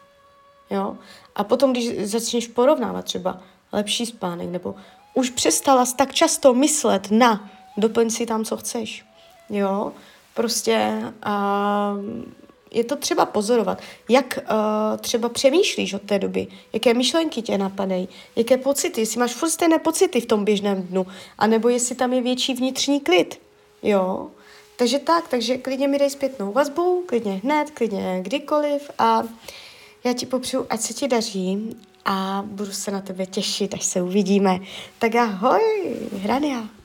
Jo? 0.71 0.97
A 1.35 1.45
potom, 1.45 1.73
když 1.73 2.11
začneš 2.11 2.47
porovnávat 2.47 3.05
třeba 3.05 3.41
lepší 3.73 4.07
spánek, 4.07 4.49
nebo 4.49 4.75
už 5.15 5.31
přestala 5.31 5.85
tak 5.97 6.15
často 6.15 6.55
myslet 6.55 7.11
na 7.11 7.51
doplň 7.77 8.11
si 8.11 8.27
tam, 8.27 8.45
co 8.45 8.57
chceš. 8.57 9.05
Jo? 9.51 9.93
Prostě 10.35 11.03
uh, 11.27 12.05
je 12.71 12.85
to 12.85 12.97
třeba 12.97 13.27
pozorovat, 13.27 13.81
jak 14.09 14.39
uh, 14.43 14.99
třeba 14.99 15.29
přemýšlíš 15.29 15.95
od 15.95 16.03
té 16.03 16.19
doby, 16.19 16.47
jaké 16.73 16.95
myšlenky 16.95 17.43
tě 17.43 17.59
napadají, 17.59 18.09
jaké 18.37 18.57
pocity, 18.57 19.01
jestli 19.01 19.21
máš 19.21 19.35
furt 19.35 19.51
stejné 19.51 19.79
pocity 19.79 20.21
v 20.21 20.27
tom 20.27 20.45
běžném 20.45 20.83
dnu, 20.83 21.07
anebo 21.39 21.69
jestli 21.69 21.95
tam 21.95 22.13
je 22.13 22.23
větší 22.23 22.55
vnitřní 22.55 23.01
klid, 23.01 23.41
jo. 23.83 24.31
Takže 24.77 24.99
tak, 24.99 25.29
takže 25.29 25.59
klidně 25.59 25.89
mi 25.89 25.99
dej 25.99 26.11
zpětnou 26.11 26.53
vazbu, 26.53 27.05
klidně 27.07 27.41
hned, 27.45 27.71
klidně 27.71 28.21
kdykoliv 28.23 28.91
a 28.99 29.23
já 30.05 30.13
ti 30.13 30.27
popřeju, 30.27 30.67
ať 30.71 30.81
se 30.81 30.95
ti 30.95 31.09
daří 31.09 31.77
a 32.05 32.45
budu 32.47 32.73
se 32.73 32.91
na 32.91 33.01
tebe 33.01 33.27
těšit, 33.27 33.75
až 33.75 33.85
se 33.85 34.03
uvidíme. 34.03 34.59
Tak 34.99 35.15
ahoj, 35.15 35.63
Hrania. 36.23 36.80